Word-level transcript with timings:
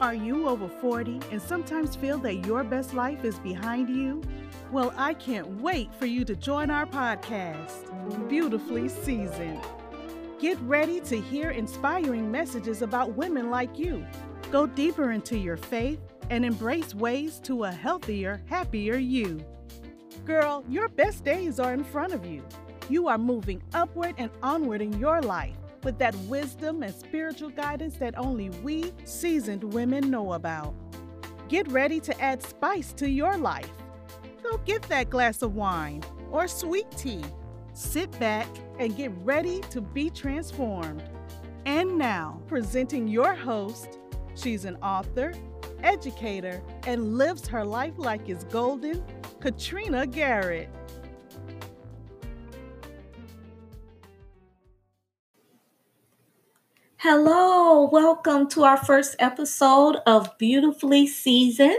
Are 0.00 0.14
you 0.14 0.48
over 0.48 0.66
40 0.66 1.20
and 1.30 1.42
sometimes 1.42 1.94
feel 1.94 2.16
that 2.20 2.46
your 2.46 2.64
best 2.64 2.94
life 2.94 3.22
is 3.22 3.38
behind 3.38 3.90
you? 3.90 4.22
Well, 4.72 4.94
I 4.96 5.12
can't 5.12 5.60
wait 5.60 5.94
for 5.94 6.06
you 6.06 6.24
to 6.24 6.34
join 6.34 6.70
our 6.70 6.86
podcast, 6.86 8.26
Beautifully 8.26 8.88
Seasoned. 8.88 9.60
Get 10.38 10.58
ready 10.60 11.00
to 11.00 11.20
hear 11.20 11.50
inspiring 11.50 12.30
messages 12.30 12.80
about 12.80 13.14
women 13.14 13.50
like 13.50 13.78
you. 13.78 14.06
Go 14.50 14.66
deeper 14.66 15.12
into 15.12 15.36
your 15.36 15.58
faith 15.58 16.00
and 16.30 16.46
embrace 16.46 16.94
ways 16.94 17.38
to 17.40 17.64
a 17.64 17.70
healthier, 17.70 18.40
happier 18.46 18.96
you. 18.96 19.44
Girl, 20.24 20.64
your 20.66 20.88
best 20.88 21.24
days 21.24 21.60
are 21.60 21.74
in 21.74 21.84
front 21.84 22.14
of 22.14 22.24
you. 22.24 22.42
You 22.88 23.08
are 23.08 23.18
moving 23.18 23.62
upward 23.74 24.14
and 24.16 24.30
onward 24.42 24.80
in 24.80 24.98
your 24.98 25.20
life 25.20 25.59
with 25.84 25.98
that 25.98 26.14
wisdom 26.28 26.82
and 26.82 26.94
spiritual 26.94 27.50
guidance 27.50 27.96
that 27.96 28.18
only 28.18 28.50
we 28.62 28.92
seasoned 29.04 29.64
women 29.64 30.10
know 30.10 30.34
about. 30.34 30.74
Get 31.48 31.70
ready 31.70 32.00
to 32.00 32.20
add 32.20 32.42
spice 32.42 32.92
to 32.94 33.08
your 33.08 33.36
life. 33.36 33.70
Go 34.42 34.58
get 34.58 34.82
that 34.84 35.10
glass 35.10 35.42
of 35.42 35.54
wine 35.54 36.02
or 36.30 36.46
sweet 36.48 36.90
tea. 36.92 37.24
Sit 37.72 38.10
back 38.18 38.46
and 38.78 38.96
get 38.96 39.12
ready 39.22 39.60
to 39.70 39.80
be 39.80 40.10
transformed. 40.10 41.02
And 41.66 41.98
now, 41.98 42.40
presenting 42.46 43.06
your 43.06 43.34
host, 43.34 43.98
she's 44.34 44.64
an 44.64 44.76
author, 44.76 45.32
educator, 45.82 46.62
and 46.86 47.18
lives 47.18 47.46
her 47.48 47.64
life 47.64 47.94
like 47.96 48.28
it's 48.28 48.44
golden, 48.44 49.02
Katrina 49.40 50.06
Garrett. 50.06 50.68
Hello, 57.02 57.88
welcome 57.90 58.46
to 58.50 58.64
our 58.64 58.76
first 58.76 59.16
episode 59.18 59.96
of 60.06 60.36
Beautifully 60.36 61.06
Seasoned. 61.06 61.78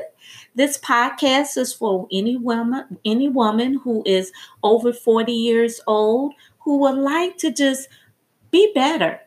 This 0.56 0.80
podcast 0.80 1.58
is 1.58 1.76
for 1.76 2.08
any 2.12 2.38
woman, 2.38 2.98
any 3.06 3.30
woman 3.30 3.76
who 3.84 4.02
is 4.04 4.32
over 4.64 4.92
40 4.92 5.32
years 5.32 5.80
old 5.86 6.34
who 6.62 6.80
would 6.80 6.98
like 6.98 7.38
to 7.38 7.52
just 7.52 7.88
be 8.50 8.72
better. 8.74 9.20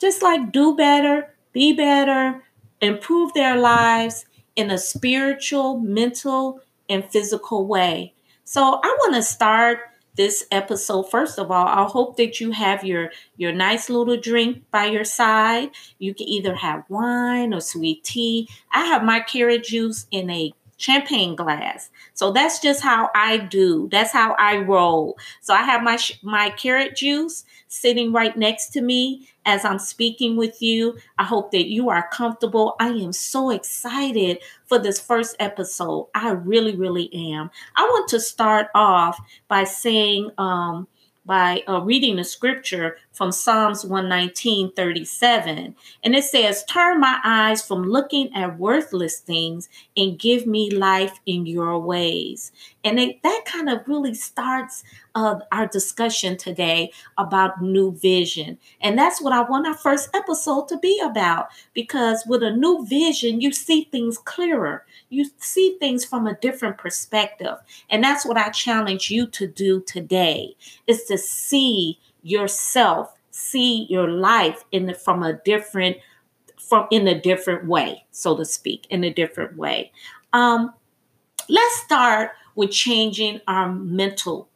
Just 0.00 0.20
like 0.20 0.50
do 0.50 0.74
better, 0.74 1.32
be 1.52 1.72
better, 1.72 2.42
improve 2.80 3.32
their 3.34 3.54
lives 3.54 4.24
in 4.56 4.72
a 4.72 4.78
spiritual, 4.78 5.78
mental, 5.78 6.60
and 6.88 7.04
physical 7.04 7.68
way. 7.68 8.14
So 8.42 8.80
I 8.82 8.96
want 8.98 9.14
to 9.14 9.22
start 9.22 9.78
this 10.16 10.46
episode. 10.50 11.04
First 11.04 11.38
of 11.38 11.50
all 11.50 11.66
i 11.66 11.84
hope 11.84 12.16
that 12.16 12.40
you 12.40 12.50
have 12.52 12.84
your 12.84 13.10
your 13.36 13.52
nice 13.52 13.88
little 13.88 14.16
drink 14.16 14.62
by 14.70 14.86
your 14.86 15.04
side. 15.04 15.70
You 15.98 16.14
can 16.14 16.28
either 16.28 16.54
have 16.54 16.84
wine 16.88 17.54
or 17.54 17.60
sweet 17.60 18.04
tea. 18.04 18.48
I 18.72 18.84
have 18.86 19.02
my 19.02 19.20
carrot 19.20 19.64
juice 19.64 20.06
in 20.10 20.30
a 20.30 20.52
champagne 20.76 21.34
glass. 21.34 21.90
So 22.14 22.32
that's 22.32 22.60
just 22.60 22.82
how 22.82 23.10
I 23.14 23.38
do. 23.38 23.88
That's 23.90 24.12
how 24.12 24.34
I 24.38 24.58
roll. 24.58 25.16
So 25.40 25.54
I 25.54 25.62
have 25.62 25.82
my 25.82 25.98
my 26.22 26.50
carrot 26.50 26.96
juice 26.96 27.44
sitting 27.68 28.12
right 28.12 28.36
next 28.36 28.70
to 28.70 28.80
me 28.80 29.28
as 29.44 29.64
I'm 29.64 29.78
speaking 29.78 30.36
with 30.36 30.60
you. 30.60 30.96
I 31.18 31.24
hope 31.24 31.50
that 31.52 31.68
you 31.68 31.88
are 31.88 32.08
comfortable. 32.12 32.76
I 32.78 32.88
am 32.88 33.12
so 33.12 33.50
excited 33.50 34.38
for 34.66 34.78
this 34.78 35.00
first 35.00 35.36
episode. 35.40 36.08
I 36.14 36.30
really 36.30 36.76
really 36.76 37.12
am. 37.32 37.50
I 37.76 37.82
want 37.82 38.08
to 38.08 38.20
start 38.20 38.68
off 38.74 39.18
by 39.48 39.64
saying 39.64 40.30
um 40.38 40.88
by 41.24 41.64
uh, 41.68 41.80
reading 41.80 42.16
the 42.16 42.24
scripture 42.24 42.96
from 43.16 43.32
Psalms 43.32 43.84
119, 43.84 44.72
37. 44.72 45.74
And 46.04 46.14
it 46.14 46.24
says, 46.24 46.64
Turn 46.64 47.00
my 47.00 47.18
eyes 47.24 47.66
from 47.66 47.82
looking 47.84 48.32
at 48.34 48.58
worthless 48.58 49.20
things 49.20 49.70
and 49.96 50.18
give 50.18 50.46
me 50.46 50.70
life 50.70 51.18
in 51.24 51.46
your 51.46 51.78
ways. 51.78 52.52
And 52.84 53.00
it, 53.00 53.22
that 53.22 53.42
kind 53.46 53.70
of 53.70 53.88
really 53.88 54.14
starts 54.14 54.84
uh, 55.14 55.40
our 55.50 55.66
discussion 55.66 56.36
today 56.36 56.92
about 57.16 57.62
new 57.62 57.92
vision. 57.92 58.58
And 58.82 58.98
that's 58.98 59.20
what 59.20 59.32
I 59.32 59.40
want 59.40 59.66
our 59.66 59.74
first 59.74 60.10
episode 60.14 60.68
to 60.68 60.78
be 60.78 61.00
about. 61.02 61.48
Because 61.72 62.22
with 62.26 62.42
a 62.42 62.54
new 62.54 62.86
vision, 62.86 63.40
you 63.40 63.50
see 63.50 63.88
things 63.90 64.18
clearer 64.18 64.84
you 65.08 65.30
see 65.38 65.76
things 65.78 66.04
from 66.04 66.26
a 66.26 66.36
different 66.36 66.78
perspective. 66.78 67.56
And 67.90 68.02
that's 68.02 68.26
what 68.26 68.36
I 68.36 68.50
challenge 68.50 69.10
you 69.10 69.26
to 69.28 69.46
do 69.46 69.80
today 69.80 70.54
is 70.86 71.04
to 71.04 71.18
see 71.18 71.98
yourself, 72.26 73.14
see 73.30 73.86
your 73.88 74.08
life 74.08 74.64
in 74.72 74.86
the, 74.86 74.94
from 74.94 75.22
a 75.22 75.34
different 75.44 75.96
from 76.58 76.88
in 76.90 77.06
a 77.06 77.20
different 77.20 77.66
way, 77.66 78.04
so 78.10 78.36
to 78.36 78.44
speak, 78.44 78.86
in 78.90 79.04
a 79.04 79.12
different 79.12 79.56
way. 79.56 79.92
Um, 80.32 80.74
let's 81.48 81.76
start 81.76 82.32
with 82.56 82.72
changing 82.72 83.40
our 83.46 83.72
mental 83.72 84.48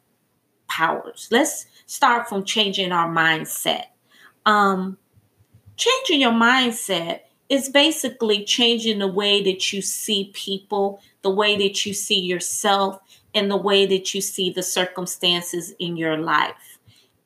powers. 0.67 1.29
Let's 1.31 1.67
start 1.87 2.29
from 2.29 2.45
changing 2.45 2.91
our 2.91 3.09
mindset. 3.09 3.85
Um, 4.45 4.99
changing 5.77 6.21
your 6.21 6.33
mindset 6.33 7.21
is 7.49 7.69
basically 7.69 8.45
changing 8.45 8.99
the 8.99 9.07
way 9.07 9.43
that 9.43 9.73
you 9.73 9.81
see 9.81 10.33
people, 10.35 11.01
the 11.23 11.31
way 11.31 11.57
that 11.59 11.87
you 11.87 11.95
see 11.95 12.19
yourself, 12.19 12.99
and 13.35 13.49
the 13.49 13.57
way 13.57 13.87
that 13.87 14.15
you 14.15 14.21
see 14.21 14.51
the 14.51 14.63
circumstances 14.63 15.73
in 15.79 15.97
your 15.97 16.17
life. 16.17 16.70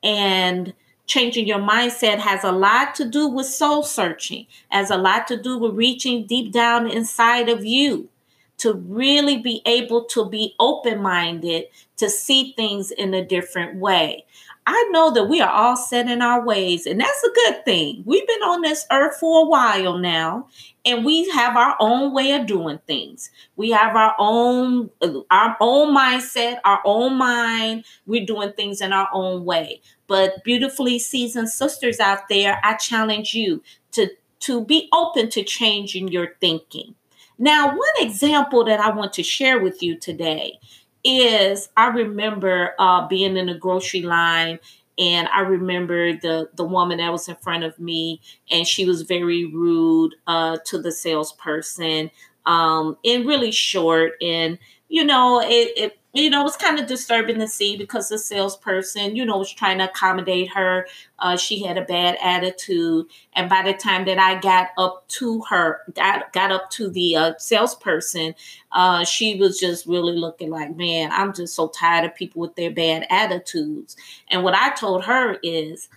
And 0.03 0.73
changing 1.07 1.47
your 1.47 1.59
mindset 1.59 2.19
has 2.19 2.43
a 2.43 2.51
lot 2.51 2.95
to 2.95 3.05
do 3.05 3.27
with 3.27 3.45
soul 3.45 3.83
searching, 3.83 4.47
has 4.69 4.89
a 4.89 4.97
lot 4.97 5.27
to 5.27 5.37
do 5.41 5.57
with 5.57 5.75
reaching 5.75 6.25
deep 6.25 6.51
down 6.51 6.89
inside 6.89 7.49
of 7.49 7.65
you 7.65 8.09
to 8.57 8.73
really 8.73 9.37
be 9.37 9.61
able 9.65 10.05
to 10.05 10.29
be 10.29 10.55
open 10.59 11.01
minded 11.01 11.65
to 11.97 12.09
see 12.09 12.53
things 12.53 12.91
in 12.91 13.13
a 13.13 13.25
different 13.25 13.77
way. 13.79 14.25
I 14.67 14.87
know 14.91 15.11
that 15.11 15.25
we 15.25 15.41
are 15.41 15.51
all 15.51 15.77
set 15.77 16.09
in 16.09 16.23
our 16.23 16.43
ways, 16.43 16.87
and 16.87 16.99
that's 16.99 17.23
a 17.23 17.33
good 17.33 17.65
thing. 17.65 18.01
We've 18.05 18.25
been 18.25 18.41
on 18.41 18.61
this 18.61 18.85
earth 18.91 19.17
for 19.19 19.41
a 19.45 19.47
while 19.47 19.99
now, 19.99 20.47
and 20.83 21.05
we 21.05 21.29
have 21.29 21.55
our 21.55 21.75
own 21.79 22.13
way 22.13 22.31
of 22.31 22.47
doing 22.47 22.79
things. 22.87 23.29
We 23.55 23.69
have 23.71 23.95
our 23.95 24.15
own 24.17 24.89
our 25.29 25.55
own 25.59 25.95
mindset, 25.95 26.59
our 26.65 26.81
own 26.83 27.15
mind. 27.15 27.85
We're 28.07 28.25
doing 28.25 28.53
things 28.53 28.81
in 28.81 28.91
our 28.91 29.09
own 29.13 29.45
way. 29.45 29.81
But 30.07 30.43
beautifully 30.43 30.97
seasoned 30.97 31.49
sisters 31.49 31.99
out 31.99 32.27
there, 32.27 32.59
I 32.63 32.75
challenge 32.75 33.35
you 33.35 33.61
to 33.91 34.09
to 34.41 34.65
be 34.65 34.89
open 34.91 35.29
to 35.31 35.43
changing 35.43 36.07
your 36.07 36.35
thinking. 36.41 36.95
Now, 37.37 37.67
one 37.67 37.95
example 37.99 38.63
that 38.65 38.79
I 38.79 38.91
want 38.91 39.13
to 39.13 39.23
share 39.23 39.59
with 39.59 39.83
you 39.83 39.97
today 39.97 40.59
is 41.05 41.69
I 41.77 41.87
remember 41.87 42.73
uh, 42.79 43.07
being 43.07 43.37
in 43.37 43.49
a 43.49 43.57
grocery 43.57 44.01
line 44.01 44.59
and 44.97 45.27
I 45.33 45.41
remember 45.41 46.13
the 46.13 46.49
the 46.55 46.63
woman 46.63 46.99
that 46.99 47.11
was 47.11 47.27
in 47.27 47.35
front 47.35 47.63
of 47.65 47.77
me, 47.79 48.21
and 48.49 48.65
she 48.65 48.85
was 48.85 49.01
very 49.01 49.45
rude 49.45 50.15
uh, 50.25 50.57
to 50.67 50.81
the 50.81 50.91
salesperson, 50.91 52.11
um, 52.45 52.97
and 53.03 53.25
really 53.25 53.51
short, 53.51 54.13
and 54.21 54.57
you 54.87 55.03
know 55.03 55.41
it, 55.41 55.73
it 55.77 55.99
you 56.15 56.29
know, 56.29 56.41
it 56.41 56.45
was 56.45 56.55
kind 56.55 56.79
of 56.79 56.87
disturbing 56.87 57.39
to 57.39 57.47
see 57.47 57.75
because 57.75 58.07
the 58.07 58.17
salesperson, 58.17 59.15
you 59.17 59.25
know, 59.25 59.37
was 59.37 59.51
trying 59.51 59.79
to 59.79 59.89
accommodate 59.89 60.49
her. 60.53 60.87
Uh, 61.19 61.35
she 61.35 61.61
had 61.63 61.77
a 61.77 61.83
bad 61.83 62.17
attitude, 62.21 63.07
and 63.33 63.49
by 63.49 63.61
the 63.61 63.73
time 63.73 64.05
that 64.05 64.17
I 64.17 64.39
got 64.39 64.69
up 64.77 65.05
to 65.09 65.41
her, 65.49 65.81
got 65.93 66.31
got 66.31 66.51
up 66.51 66.69
to 66.71 66.89
the 66.89 67.15
uh, 67.17 67.33
salesperson, 67.37 68.33
uh, 68.71 69.03
she 69.03 69.35
was 69.35 69.59
just 69.59 69.85
really 69.85 70.15
looking 70.15 70.49
like, 70.49 70.75
man, 70.75 71.11
I'm 71.11 71.33
just 71.33 71.53
so 71.53 71.67
tired 71.67 72.05
of 72.05 72.15
people 72.15 72.41
with 72.41 72.55
their 72.55 72.71
bad 72.71 73.05
attitudes. 73.09 73.97
And 74.29 74.43
what 74.43 74.55
I 74.55 74.73
told 74.73 75.03
her 75.05 75.37
is 75.43 75.89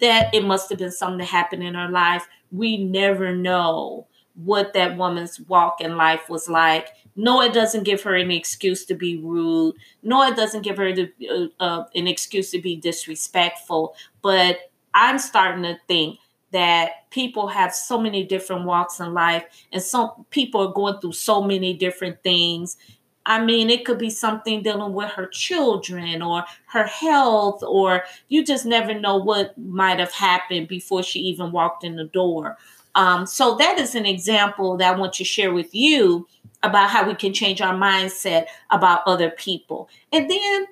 that 0.00 0.34
it 0.34 0.44
must 0.44 0.70
have 0.70 0.78
been 0.78 0.90
something 0.90 1.18
that 1.18 1.26
happened 1.26 1.62
in 1.62 1.74
her 1.74 1.88
life. 1.88 2.26
We 2.50 2.82
never 2.82 3.34
know 3.34 4.06
what 4.34 4.72
that 4.72 4.96
woman's 4.96 5.40
walk 5.40 5.80
in 5.80 5.96
life 5.96 6.28
was 6.28 6.48
like 6.48 6.88
no, 7.16 7.42
it 7.42 7.52
doesn't 7.52 7.84
give 7.84 8.02
her 8.02 8.14
any 8.14 8.38
excuse 8.38 8.84
to 8.86 8.94
be 8.94 9.18
rude. 9.18 9.74
No, 10.02 10.22
it 10.22 10.36
doesn't 10.36 10.62
give 10.62 10.76
her 10.78 10.92
the, 10.92 11.12
uh, 11.30 11.62
uh, 11.62 11.84
an 11.94 12.06
excuse 12.06 12.50
to 12.52 12.60
be 12.60 12.76
disrespectful. 12.76 13.94
But 14.22 14.70
I'm 14.94 15.18
starting 15.18 15.62
to 15.64 15.78
think 15.88 16.18
that 16.52 17.10
people 17.10 17.48
have 17.48 17.74
so 17.74 17.98
many 17.98 18.24
different 18.24 18.64
walks 18.64 19.00
in 19.00 19.14
life, 19.14 19.44
and 19.72 19.82
some 19.82 20.26
people 20.30 20.68
are 20.68 20.72
going 20.72 21.00
through 21.00 21.12
so 21.12 21.42
many 21.42 21.74
different 21.74 22.22
things. 22.22 22.76
I 23.24 23.44
mean, 23.44 23.70
it 23.70 23.84
could 23.84 23.98
be 23.98 24.10
something 24.10 24.62
dealing 24.62 24.94
with 24.94 25.10
her 25.12 25.26
children 25.26 26.22
or 26.22 26.44
her 26.66 26.84
health, 26.84 27.62
or 27.62 28.04
you 28.28 28.44
just 28.44 28.66
never 28.66 28.98
know 28.98 29.16
what 29.16 29.56
might 29.56 30.00
have 30.00 30.12
happened 30.12 30.68
before 30.68 31.02
she 31.02 31.20
even 31.20 31.52
walked 31.52 31.84
in 31.84 31.96
the 31.96 32.04
door. 32.04 32.56
Um, 32.94 33.26
so, 33.26 33.56
that 33.56 33.78
is 33.78 33.94
an 33.94 34.06
example 34.06 34.76
that 34.78 34.94
I 34.94 34.98
want 34.98 35.12
to 35.14 35.24
share 35.24 35.52
with 35.52 35.74
you 35.74 36.26
about 36.62 36.90
how 36.90 37.06
we 37.06 37.14
can 37.14 37.32
change 37.32 37.60
our 37.60 37.74
mindset 37.74 38.46
about 38.70 39.02
other 39.06 39.30
people. 39.30 39.88
And 40.12 40.30
then 40.30 40.66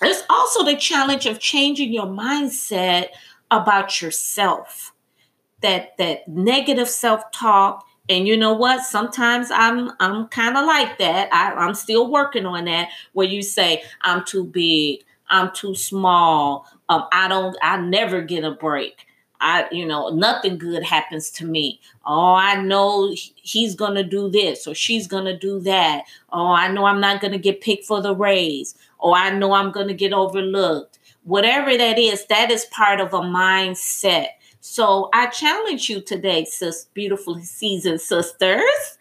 there's 0.00 0.22
also 0.30 0.64
the 0.64 0.76
challenge 0.76 1.26
of 1.26 1.40
changing 1.40 1.92
your 1.92 2.06
mindset 2.06 3.08
about 3.50 4.02
yourself. 4.02 4.92
That 5.62 5.96
that 5.98 6.26
negative 6.28 6.88
self-talk 6.88 7.84
And 8.08 8.26
you 8.26 8.36
know 8.36 8.52
what? 8.54 8.82
Sometimes 8.84 9.50
I'm 9.52 9.92
I'm 10.00 10.26
kind 10.28 10.56
of 10.56 10.66
like 10.66 10.98
that. 10.98 11.32
I, 11.32 11.52
I'm 11.54 11.74
still 11.74 12.10
working 12.10 12.44
on 12.44 12.64
that. 12.64 12.88
Where 13.12 13.26
you 13.26 13.40
say 13.42 13.82
I'm 14.02 14.24
too 14.24 14.44
big, 14.44 15.04
I'm 15.28 15.52
too 15.54 15.74
small. 15.76 16.66
Um, 16.88 17.04
I 17.12 17.28
don't. 17.28 17.56
I 17.62 17.76
never 17.80 18.20
get 18.20 18.44
a 18.44 18.50
break. 18.50 19.06
I, 19.40 19.66
you 19.72 19.86
know, 19.86 20.10
nothing 20.10 20.58
good 20.58 20.84
happens 20.84 21.30
to 21.32 21.46
me. 21.46 21.80
Oh, 22.04 22.34
I 22.34 22.60
know 22.60 23.14
he's 23.14 23.74
going 23.74 23.94
to 23.94 24.04
do 24.04 24.30
this 24.30 24.66
or 24.66 24.74
she's 24.74 25.06
going 25.06 25.24
to 25.24 25.36
do 25.36 25.60
that. 25.60 26.04
Oh, 26.32 26.52
I 26.52 26.70
know 26.70 26.84
I'm 26.84 27.00
not 27.00 27.20
going 27.20 27.32
to 27.32 27.38
get 27.38 27.60
picked 27.60 27.86
for 27.86 28.02
the 28.02 28.14
raise. 28.14 28.74
Oh, 29.00 29.14
I 29.14 29.30
know 29.30 29.52
I'm 29.52 29.72
going 29.72 29.88
to 29.88 29.94
get 29.94 30.12
overlooked. 30.12 30.98
Whatever 31.24 31.76
that 31.76 31.98
is, 31.98 32.26
that 32.26 32.50
is 32.50 32.66
part 32.66 33.00
of 33.00 33.14
a 33.14 33.20
mindset. 33.20 34.28
So 34.60 35.08
I 35.14 35.26
challenge 35.26 35.88
you 35.88 36.02
today, 36.02 36.44
sis, 36.44 36.86
beautiful 36.92 37.40
season 37.40 37.98
sisters, 37.98 38.98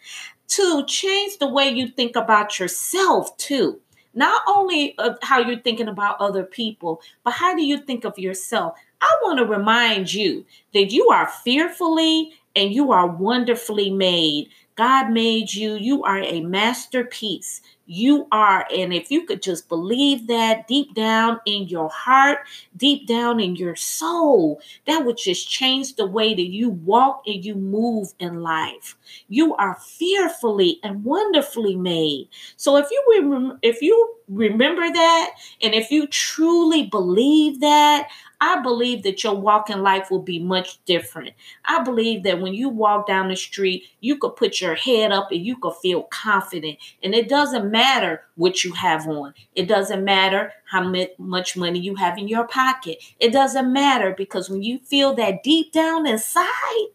to 0.49 0.85
change 0.85 1.37
the 1.37 1.47
way 1.47 1.69
you 1.69 1.89
think 1.89 2.15
about 2.15 2.59
yourself 2.59 3.35
too. 3.37 3.81
Not 4.13 4.41
only 4.47 4.97
how 5.21 5.39
you're 5.39 5.59
thinking 5.59 5.87
about 5.87 6.19
other 6.19 6.43
people, 6.43 7.01
but 7.23 7.31
how 7.33 7.55
do 7.55 7.63
you 7.63 7.77
think 7.77 8.05
of 8.05 8.17
yourself? 8.17 8.77
I 9.01 9.17
want 9.23 9.39
to 9.39 9.45
remind 9.45 10.13
you 10.13 10.45
that 10.73 10.91
you 10.91 11.09
are 11.09 11.27
fearfully 11.27 12.33
and 12.55 12.73
you 12.73 12.91
are 12.91 13.07
wonderfully 13.07 13.89
made. 13.89 14.49
God 14.75 15.11
made 15.11 15.53
you. 15.53 15.75
You 15.75 16.03
are 16.03 16.19
a 16.19 16.41
masterpiece. 16.41 17.61
You 17.85 18.27
are. 18.31 18.65
And 18.73 18.93
if 18.93 19.11
you 19.11 19.25
could 19.25 19.41
just 19.41 19.67
believe 19.67 20.27
that 20.27 20.67
deep 20.67 20.93
down 20.93 21.39
in 21.45 21.67
your 21.67 21.89
heart, 21.89 22.39
deep 22.77 23.07
down 23.07 23.39
in 23.39 23.55
your 23.55 23.75
soul, 23.75 24.61
that 24.85 25.05
would 25.05 25.17
just 25.17 25.49
change 25.49 25.95
the 25.95 26.05
way 26.05 26.33
that 26.33 26.47
you 26.47 26.69
walk 26.69 27.23
and 27.27 27.43
you 27.43 27.55
move 27.55 28.13
in 28.19 28.41
life. 28.41 28.95
You 29.27 29.55
are 29.55 29.75
fearfully 29.81 30.79
and 30.83 31.03
wonderfully 31.03 31.75
made. 31.75 32.29
So 32.55 32.77
if 32.77 32.87
you 32.91 33.03
rem- 33.31 33.59
if 33.61 33.81
you 33.81 34.15
remember 34.27 34.91
that 34.91 35.31
and 35.61 35.73
if 35.73 35.91
you 35.91 36.07
truly 36.07 36.83
believe 36.83 37.59
that, 37.61 38.07
I 38.41 38.61
believe 38.61 39.03
that 39.03 39.23
your 39.23 39.35
walk 39.35 39.69
in 39.69 39.83
life 39.83 40.09
will 40.09 40.21
be 40.21 40.39
much 40.39 40.83
different. 40.85 41.33
I 41.65 41.83
believe 41.83 42.23
that 42.23 42.39
when 42.39 42.53
you 42.53 42.69
walk 42.69 43.07
down 43.07 43.27
the 43.27 43.35
street, 43.35 43.83
you 43.99 44.17
could 44.17 44.35
put 44.37 44.61
your 44.61 44.75
head 44.75 45.11
up 45.11 45.31
and 45.31 45.45
you 45.45 45.57
could 45.57 45.75
feel 45.81 46.03
confident. 46.03 46.77
And 47.03 47.13
it 47.13 47.27
doesn't 47.27 47.69
matter 47.69 48.23
what 48.35 48.63
you 48.63 48.71
have 48.73 49.07
on, 49.07 49.33
it 49.55 49.67
doesn't 49.67 50.03
matter 50.05 50.53
how 50.65 50.93
much 51.17 51.57
money 51.57 51.79
you 51.79 51.95
have 51.95 52.17
in 52.17 52.27
your 52.27 52.47
pocket. 52.47 53.03
It 53.19 53.33
doesn't 53.33 53.73
matter 53.73 54.13
because 54.15 54.49
when 54.49 54.63
you 54.63 54.79
feel 54.79 55.13
that 55.15 55.43
deep 55.43 55.73
down 55.73 56.07
inside, 56.07 56.87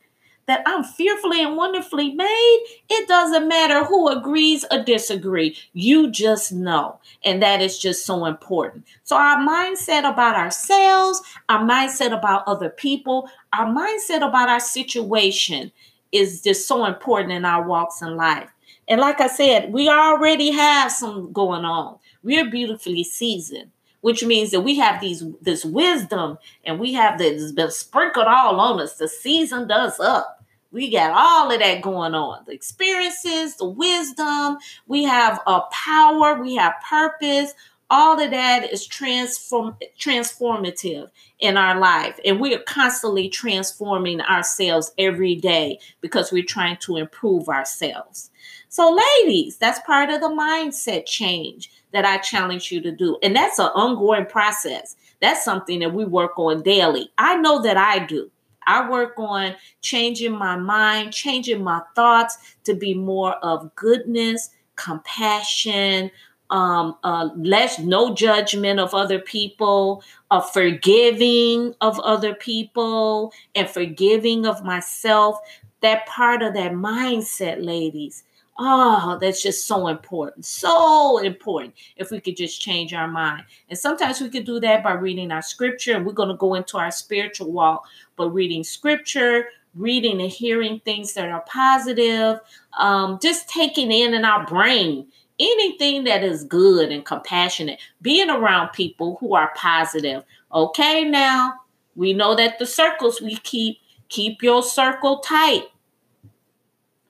that 0.47 0.63
I'm 0.67 0.85
fearfully 0.85 1.43
and 1.43 1.57
wonderfully 1.57 2.15
made, 2.15 2.65
it 2.91 3.09
doesn't 3.09 3.49
matter 3.49 3.85
who 3.85 4.09
agrees 4.09 4.65
or 4.71 4.83
disagree. 4.83 5.57
You 5.73 6.11
just 6.11 6.53
know. 6.53 6.99
And 7.25 7.43
that 7.43 7.63
is 7.63 7.79
just 7.79 8.05
so 8.05 8.27
important. 8.27 8.85
So 9.05 9.17
our 9.17 9.39
mindset 9.39 10.01
about 10.01 10.37
ourselves, 10.37 11.23
our 11.49 11.65
mindset 11.65 12.17
about 12.17 12.47
other 12.47 12.71
people, 12.71 13.29
our 13.53 13.67
mindset 13.67 14.27
about 14.27 14.49
our 14.49 14.61
situation 14.61 15.73
is 16.13 16.43
just 16.43 16.69
so 16.69 16.85
important 16.85 17.33
in 17.33 17.45
our 17.45 17.67
walks 17.67 18.03
in 18.03 18.17
life. 18.17 18.51
And 18.87 19.01
like 19.01 19.21
I 19.21 19.29
said, 19.29 19.73
we 19.73 19.89
already 19.89 20.51
have 20.51 20.93
some 20.93 21.33
going 21.33 21.65
on. 21.65 21.99
We're 22.23 22.51
beautifully 22.51 23.05
seasoned 23.05 23.71
which 24.05 24.23
means 24.23 24.51
that 24.51 24.61
we 24.61 24.77
have 24.77 25.01
these 25.01 25.25
this 25.41 25.65
wisdom 25.65 26.37
and 26.67 26.79
we 26.79 26.93
have 26.93 27.17
this 27.17 27.53
been 27.53 27.71
sprinkled 27.71 28.27
all 28.27 28.61
on 28.61 28.79
us. 28.79 28.99
The 28.99 29.09
season 29.09 29.67
does 29.67 29.99
up. 29.99 30.34
We 30.75 30.91
got 30.91 31.13
all 31.13 31.53
of 31.53 31.61
that 31.61 31.83
going 31.83 32.17
on. 32.17 32.43
The 32.47 32.53
experiences, 32.53 33.55
the 33.57 33.69
wisdom, 33.69 34.59
we 34.89 35.05
have 35.05 35.41
a 35.47 35.61
power, 35.71 36.43
we 36.43 36.57
have 36.57 36.75
purpose. 36.91 37.55
All 37.91 38.21
of 38.21 38.33
that 38.33 38.73
is 38.73 38.85
transform 38.85 39.77
transformative 40.01 41.11
in 41.39 41.57
our 41.57 41.79
life. 41.79 42.19
And 42.25 42.41
we 42.41 42.57
are 42.57 42.63
constantly 42.63 43.29
transforming 43.29 44.21
ourselves 44.23 44.91
every 44.99 45.37
day 45.37 45.79
because 46.01 46.33
we're 46.33 46.43
trying 46.43 46.79
to 46.79 46.97
improve 46.97 47.49
ourselves. 47.49 48.33
So, 48.69 48.99
ladies, 49.21 49.57
that's 49.59 49.79
part 49.87 50.11
of 50.11 50.21
the 50.21 50.27
mindset 50.27 51.07
change 51.07 51.71
that 51.93 52.05
I 52.05 52.17
challenge 52.17 52.73
you 52.73 52.81
to 52.81 52.91
do. 52.91 53.17
And 53.23 53.37
that's 53.37 53.61
an 53.61 53.67
ongoing 53.77 54.27
process. 54.27 54.97
That's 55.21 55.45
something 55.45 55.79
that 55.79 55.95
we 55.95 56.05
work 56.05 56.37
on 56.37 56.63
daily. 56.63 57.13
I 57.17 57.37
know 57.37 57.63
that 57.63 57.77
I 57.77 58.01
do. 58.01 58.29
I 58.67 58.89
work 58.89 59.19
on 59.19 59.55
changing 59.83 60.33
my 60.33 60.57
mind, 60.57 61.13
changing 61.13 61.63
my 61.63 61.83
thoughts 61.95 62.37
to 62.65 62.75
be 62.75 62.95
more 62.95 63.35
of 63.37 63.75
goodness, 63.75 64.51
compassion, 64.77 66.11
um, 66.51 66.97
uh, 67.03 67.31
less 67.37 67.79
no 67.79 68.15
judgment 68.15 68.79
of 68.79 68.95
other 68.95 69.19
people, 69.19 70.03
a 70.31 70.43
forgiving 70.43 71.75
of 71.81 71.99
other 72.01 72.35
people, 72.35 73.33
and 73.55 73.69
forgiving 73.69 74.47
of 74.47 74.65
myself. 74.65 75.39
That 75.81 76.07
part 76.07 76.43
of 76.43 76.55
that 76.55 76.73
mindset, 76.73 77.65
ladies. 77.65 78.25
Oh, 78.57 79.19
that's 79.21 79.43
just 79.43 79.67
so 79.67 79.89
important. 79.89 80.45
So 80.45 81.19
important 81.19 81.75
if 81.97 82.11
we 82.11 82.21
could 82.21 82.37
just 82.37 82.61
change 82.61 82.95
our 82.95 83.09
mind. 83.09 83.45
And 83.69 83.79
sometimes 83.79 84.21
we 84.21 84.29
could 84.29 84.45
do 84.45 84.61
that 84.61 84.85
by 84.85 84.93
reading 84.93 85.33
our 85.33 85.43
scripture, 85.43 85.95
and 85.97 86.07
we're 86.07 86.13
going 86.13 86.29
to 86.29 86.37
go 86.37 86.55
into 86.55 86.79
our 86.79 86.93
spiritual 86.93 87.51
walk, 87.51 87.85
but 88.17 88.31
reading 88.31 88.63
scripture, 88.63 89.49
reading 89.75 90.21
and 90.21 90.31
hearing 90.31 90.81
things 90.81 91.15
that 91.15 91.29
are 91.29 91.45
positive, 91.49 92.39
um, 92.79 93.19
just 93.21 93.49
taking 93.49 93.91
in 93.91 94.15
in 94.15 94.25
our 94.25 94.47
brain 94.47 95.09
anything 95.41 96.05
that 96.05 96.23
is 96.23 96.45
good 96.45 96.93
and 96.93 97.05
compassionate, 97.05 97.81
being 98.03 98.31
around 98.31 98.69
people 98.71 99.17
who 99.21 99.35
are 99.35 99.53
positive. 99.57 100.23
Okay, 100.53 101.05
now 101.05 101.55
we 101.97 102.13
know 102.13 102.35
that 102.35 102.59
the 102.59 102.67
circles 102.67 103.21
we 103.21 103.37
keep, 103.39 103.79
keep 104.09 104.43
your 104.43 104.63
circle 104.63 105.19
tight 105.19 105.65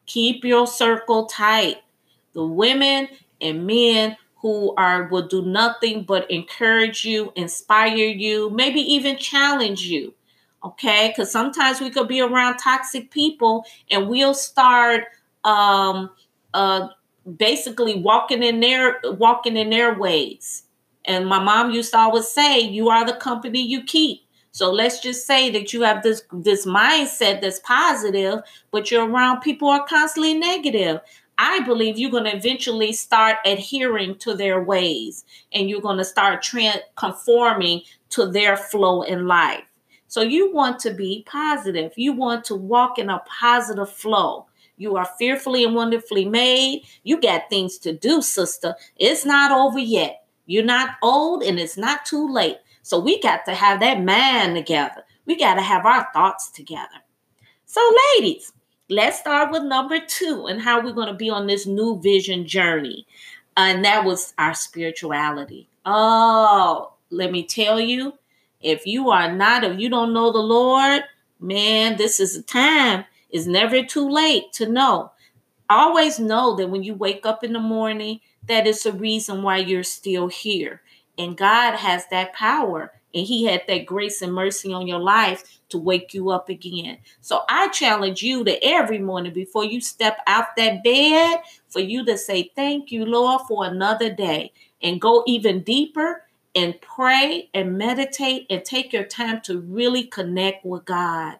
Keep 0.07 0.45
your 0.45 0.67
circle 0.67 1.27
tight. 1.27 1.79
The 2.35 2.45
women 2.45 3.09
and 3.41 3.67
men 3.67 4.17
who 4.43 4.75
are 4.77 5.09
will 5.09 5.27
do 5.27 5.43
nothing 5.43 6.05
but 6.05 6.31
encourage 6.31 7.05
you, 7.05 7.33
inspire 7.37 7.97
you, 7.97 8.51
maybe 8.51 8.81
even 8.81 9.17
challenge 9.17 9.83
you. 9.83 10.15
Okay? 10.65 11.09
Because 11.09 11.31
sometimes 11.31 11.81
we 11.81 11.91
could 11.91 12.09
be 12.09 12.21
around 12.21 12.59
toxic 12.59 13.11
people 13.11 13.65
and 13.91 14.09
we'll 14.09 14.35
start 14.35 15.05
um 15.45 16.11
uh 16.55 16.89
basically 17.39 17.99
walking 17.99 18.43
in 18.43 18.61
their 18.61 19.01
walking 19.05 19.57
in 19.57 19.71
their 19.71 19.95
ways. 19.99 20.65
And 21.07 21.27
my 21.27 21.39
mom 21.43 21.71
used 21.71 21.93
to 21.93 21.99
always 21.99 22.29
say, 22.29 22.61
you 22.61 22.91
are 22.91 23.07
the 23.07 23.15
company 23.15 23.63
you 23.63 23.85
keep. 23.85 24.24
So 24.55 24.71
let's 24.71 25.01
just 25.01 25.27
say 25.27 25.51
that 25.51 25.73
you 25.73 25.83
have 25.83 26.05
this 26.05 26.23
this 26.33 26.65
mindset 26.65 27.41
that's 27.41 27.59
positive, 27.59 28.39
but 28.71 28.89
you're 28.89 29.05
around 29.05 29.41
people 29.41 29.69
are 29.69 29.85
constantly 29.85 30.33
negative. 30.33 31.01
I 31.37 31.59
believe 31.65 31.99
you're 31.99 32.13
going 32.13 32.31
to 32.31 32.37
eventually 32.37 32.93
start 32.93 33.39
adhering 33.45 34.15
to 34.19 34.33
their 34.33 34.63
ways 34.63 35.25
and 35.53 35.69
you're 35.69 35.81
going 35.81 35.99
to 35.99 36.05
start 36.05 36.41
trend 36.45 36.85
conforming 36.95 37.83
to 38.11 38.31
their 38.31 38.57
flow 38.57 39.03
in 39.03 39.27
life. 39.27 39.65
So 40.07 40.23
you 40.23 40.55
want 40.55 40.79
to 40.83 40.95
be 40.95 41.25
positive. 41.27 41.91
You 41.97 42.13
want 42.13 42.45
to 42.45 42.55
walk 42.55 43.01
in 43.01 43.11
a 43.11 43.25
positive 43.27 43.91
flow. 43.91 44.47
You 44.77 44.95
are 44.97 45.09
fearfully 45.19 45.65
and 45.65 45.75
wonderfully 45.75 46.27
made. 46.27 46.85
You 47.03 47.21
got 47.21 47.51
things 47.51 47.77
to 47.79 47.93
do, 47.93 48.23
sister. 48.23 48.77
It's 48.95 49.27
not 49.27 49.51
over 49.51 49.81
yet. 49.81 50.25
You're 50.47 50.63
not 50.63 50.91
old 51.03 51.43
and 51.43 51.59
it's 51.59 51.77
not 51.77 52.05
too 52.05 52.33
late. 52.33 52.59
So 52.85 52.99
we 52.99 53.19
got 53.19 53.47
to 53.47 53.55
have 53.55 53.81
that 53.81 54.05
mind 54.05 54.57
together. 54.57 55.05
We 55.25 55.39
got 55.39 55.55
to 55.55 55.63
have 55.63 55.87
our 55.87 56.07
thoughts 56.13 56.51
together. 56.51 57.01
So, 57.65 57.81
ladies, 58.15 58.53
let's 58.91 59.19
start 59.19 59.51
with 59.51 59.63
number 59.63 59.99
two 60.07 60.49
and 60.49 60.61
how 60.61 60.85
we're 60.85 60.93
going 60.93 61.09
to 61.09 61.15
be 61.15 61.31
on 61.31 61.47
this 61.47 61.67
new 61.67 61.99
vision 62.03 62.47
journey. 62.47 63.07
And 63.57 63.83
that 63.87 64.05
was 64.05 64.35
our 64.37 64.53
spirituality. 64.53 65.67
Oh, 65.87 66.93
let 67.09 67.33
me 67.33 67.45
tell 67.45 67.81
you, 67.81 68.19
if 68.61 68.87
you 68.87 69.09
are 69.09 69.33
not, 69.33 69.65
if 69.65 69.81
you 69.81 69.89
don't 69.89 70.13
know 70.13 70.31
the 70.31 70.41
Lord, 70.41 71.05
man, 71.41 71.97
this 71.97 72.21
is 72.21 72.37
a 72.37 72.43
time. 72.43 73.07
It's 73.31 73.47
never 73.47 73.83
too 73.83 74.11
late 74.11 74.53
to 74.55 74.69
know. 74.69 75.11
Always 75.71 76.19
know 76.19 76.55
that 76.57 76.69
when 76.69 76.83
you 76.83 76.93
wake 76.93 77.25
up 77.25 77.43
in 77.43 77.55
the 77.55 77.61
morning, 77.61 78.21
that 78.47 78.67
is 78.67 78.85
a 78.85 78.93
reason 78.93 79.43
why 79.43 79.57
you're 79.57 79.83
still 79.83 80.29
here. 80.29 80.83
And 81.19 81.37
God 81.37 81.77
has 81.77 82.07
that 82.09 82.33
power. 82.35 82.93
And 83.15 83.27
He 83.27 83.45
had 83.45 83.63
that 83.69 83.87
grace 83.87 84.23
and 84.23 84.33
mercy 84.35 84.73
on 84.73 84.87
your 84.87 85.01
life 85.01 85.61
to 85.71 85.79
wake 85.79 86.15
you 86.15 86.31
up 86.31 86.49
again. 86.49 86.99
So 87.21 87.43
I 87.49 87.69
challenge 87.69 88.23
you 88.23 88.45
to 88.45 88.65
every 88.65 88.99
morning 88.99 89.33
before 89.33 89.65
you 89.65 89.81
step 89.81 90.19
out 90.27 90.57
that 90.57 90.83
bed, 90.85 91.41
for 91.69 91.81
you 91.81 92.05
to 92.07 92.19
say, 92.19 92.53
Thank 92.57 92.93
you, 92.93 93.07
Lord, 93.07 93.43
for 93.49 93.65
another 93.67 94.13
day. 94.13 94.53
And 94.83 95.01
go 95.01 95.25
even 95.27 95.63
deeper 95.63 96.25
and 96.55 96.81
pray 96.81 97.51
and 97.55 97.79
meditate 97.79 98.47
and 98.51 98.65
take 98.65 98.93
your 98.93 99.05
time 99.05 99.41
to 99.43 99.61
really 99.61 100.05
connect 100.05 100.65
with 100.65 100.85
God. 100.85 101.37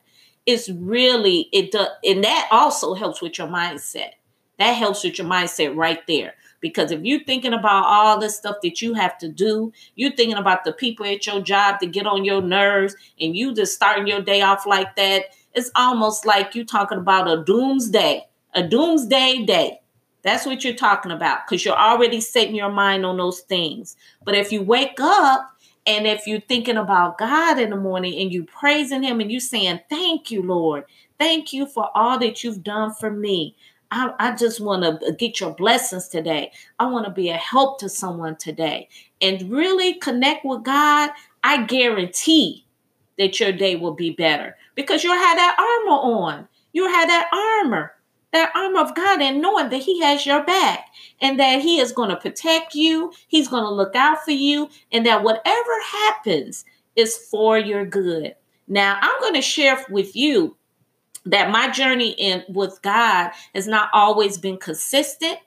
it's 0.47 0.69
really 0.69 1.49
it 1.53 1.73
does 1.73 1.89
and 2.05 2.25
that 2.25 2.49
also 2.51 2.95
helps 2.95 3.23
with 3.23 3.39
your 3.39 3.49
mindset 3.49 4.11
that 4.59 4.73
helps 4.73 5.05
with 5.05 5.19
your 5.19 5.27
mindset 5.27 5.77
right 5.77 6.07
there 6.07 6.35
because 6.65 6.91
if 6.91 7.03
you're 7.03 7.23
thinking 7.25 7.53
about 7.53 7.85
all 7.85 8.19
the 8.19 8.31
stuff 8.31 8.57
that 8.63 8.81
you 8.81 8.95
have 8.95 9.19
to 9.19 9.29
do 9.29 9.71
you're 9.97 10.17
thinking 10.17 10.39
about 10.39 10.65
the 10.65 10.73
people 10.73 11.05
at 11.05 11.27
your 11.27 11.43
job 11.43 11.79
to 11.79 11.87
get 11.87 12.07
on 12.07 12.25
your 12.25 12.41
nerves 12.41 12.97
and 13.21 13.37
you 13.37 13.55
just 13.55 13.75
starting 13.75 14.07
your 14.07 14.23
day 14.23 14.41
off 14.41 14.65
like 14.67 14.97
that 14.97 15.27
it's 15.53 15.71
almost 15.77 16.25
like 16.25 16.55
you're 16.55 16.65
talking 16.65 16.99
about 16.99 17.31
a 17.31 17.45
doomsday 17.45 18.27
a 18.55 18.67
doomsday 18.67 19.45
day 19.45 19.79
that's 20.23 20.47
what 20.47 20.65
you're 20.65 20.75
talking 20.75 21.13
about 21.13 21.41
because 21.47 21.67
you're 21.67 21.77
already 21.77 22.19
setting 22.19 22.55
your 22.55 22.73
mind 22.73 23.05
on 23.05 23.19
those 23.19 23.41
things 23.41 23.95
but 24.25 24.35
if 24.35 24.51
you 24.51 24.63
wake 24.63 24.99
up 25.01 25.51
and 25.87 26.07
if 26.07 26.27
you're 26.27 26.41
thinking 26.41 26.79
about 26.79 27.19
God 27.19 27.59
in 27.59 27.69
the 27.69 27.77
morning 27.77 28.19
and 28.19 28.33
you 28.33 28.45
praising 28.45 29.03
Him 29.03 29.21
and 29.21 29.31
you 29.31 29.39
saying, 29.39 29.81
Thank 29.91 30.31
you, 30.31 30.43
Lord. 30.43 30.85
Thank 31.19 31.53
you 31.53 31.67
for 31.67 31.91
all 31.95 32.19
that 32.21 32.43
you've 32.43 32.63
done 32.63 32.95
for 32.95 33.11
me. 33.11 33.55
I, 33.91 34.13
I 34.19 34.37
just 34.37 34.61
want 34.61 34.83
to 34.83 35.13
get 35.13 35.41
your 35.41 35.55
blessings 35.55 36.09
today. 36.09 36.53
I 36.79 36.87
want 36.87 37.07
to 37.07 37.13
be 37.13 37.31
a 37.31 37.37
help 37.37 37.79
to 37.81 37.89
someone 37.89 38.37
today 38.37 38.89
and 39.21 39.51
really 39.51 39.95
connect 39.95 40.45
with 40.45 40.65
God. 40.65 41.11
I 41.43 41.65
guarantee 41.65 42.67
that 43.19 43.39
your 43.39 43.53
day 43.53 43.77
will 43.77 43.95
be 43.95 44.11
better 44.11 44.57
because 44.75 45.05
you'll 45.05 45.15
have 45.15 45.37
that 45.37 45.57
armor 45.59 46.01
on. 46.01 46.49
You'll 46.73 46.89
have 46.89 47.09
that 47.09 47.29
armor 47.33 47.95
that 48.35 48.51
armor 48.55 48.81
of 48.81 48.95
God 48.95 49.23
and 49.23 49.41
knowing 49.41 49.71
that 49.71 49.83
He 49.83 50.01
has 50.03 50.27
your 50.27 50.45
back 50.45 50.89
and 51.23 51.39
that 51.41 51.63
He 51.63 51.79
is 51.79 51.93
going 51.93 52.11
to 52.11 52.17
protect 52.17 52.75
you, 52.75 53.13
He's 53.29 53.49
going 53.49 53.63
to 53.63 53.71
look 53.71 53.95
out 53.95 54.23
for 54.25 54.33
you, 54.33 54.69
and 54.93 55.07
that 55.07 55.23
whatever 55.23 55.73
happens 55.87 56.65
is 56.97 57.17
for 57.17 57.59
your 57.59 57.87
good. 57.87 58.35
Now, 58.69 58.99
I'm 59.01 59.21
going 59.21 59.35
to 59.35 59.41
share 59.41 59.85
with 59.89 60.15
you 60.15 60.57
that 61.27 61.51
my 61.51 61.71
journey 61.71 62.11
in 62.11 62.45
with 62.49 62.81
God 62.83 63.31
has 63.55 63.67
not 63.67 63.89
always 63.93 64.39
been 64.39 64.59
consistent. 64.59 65.39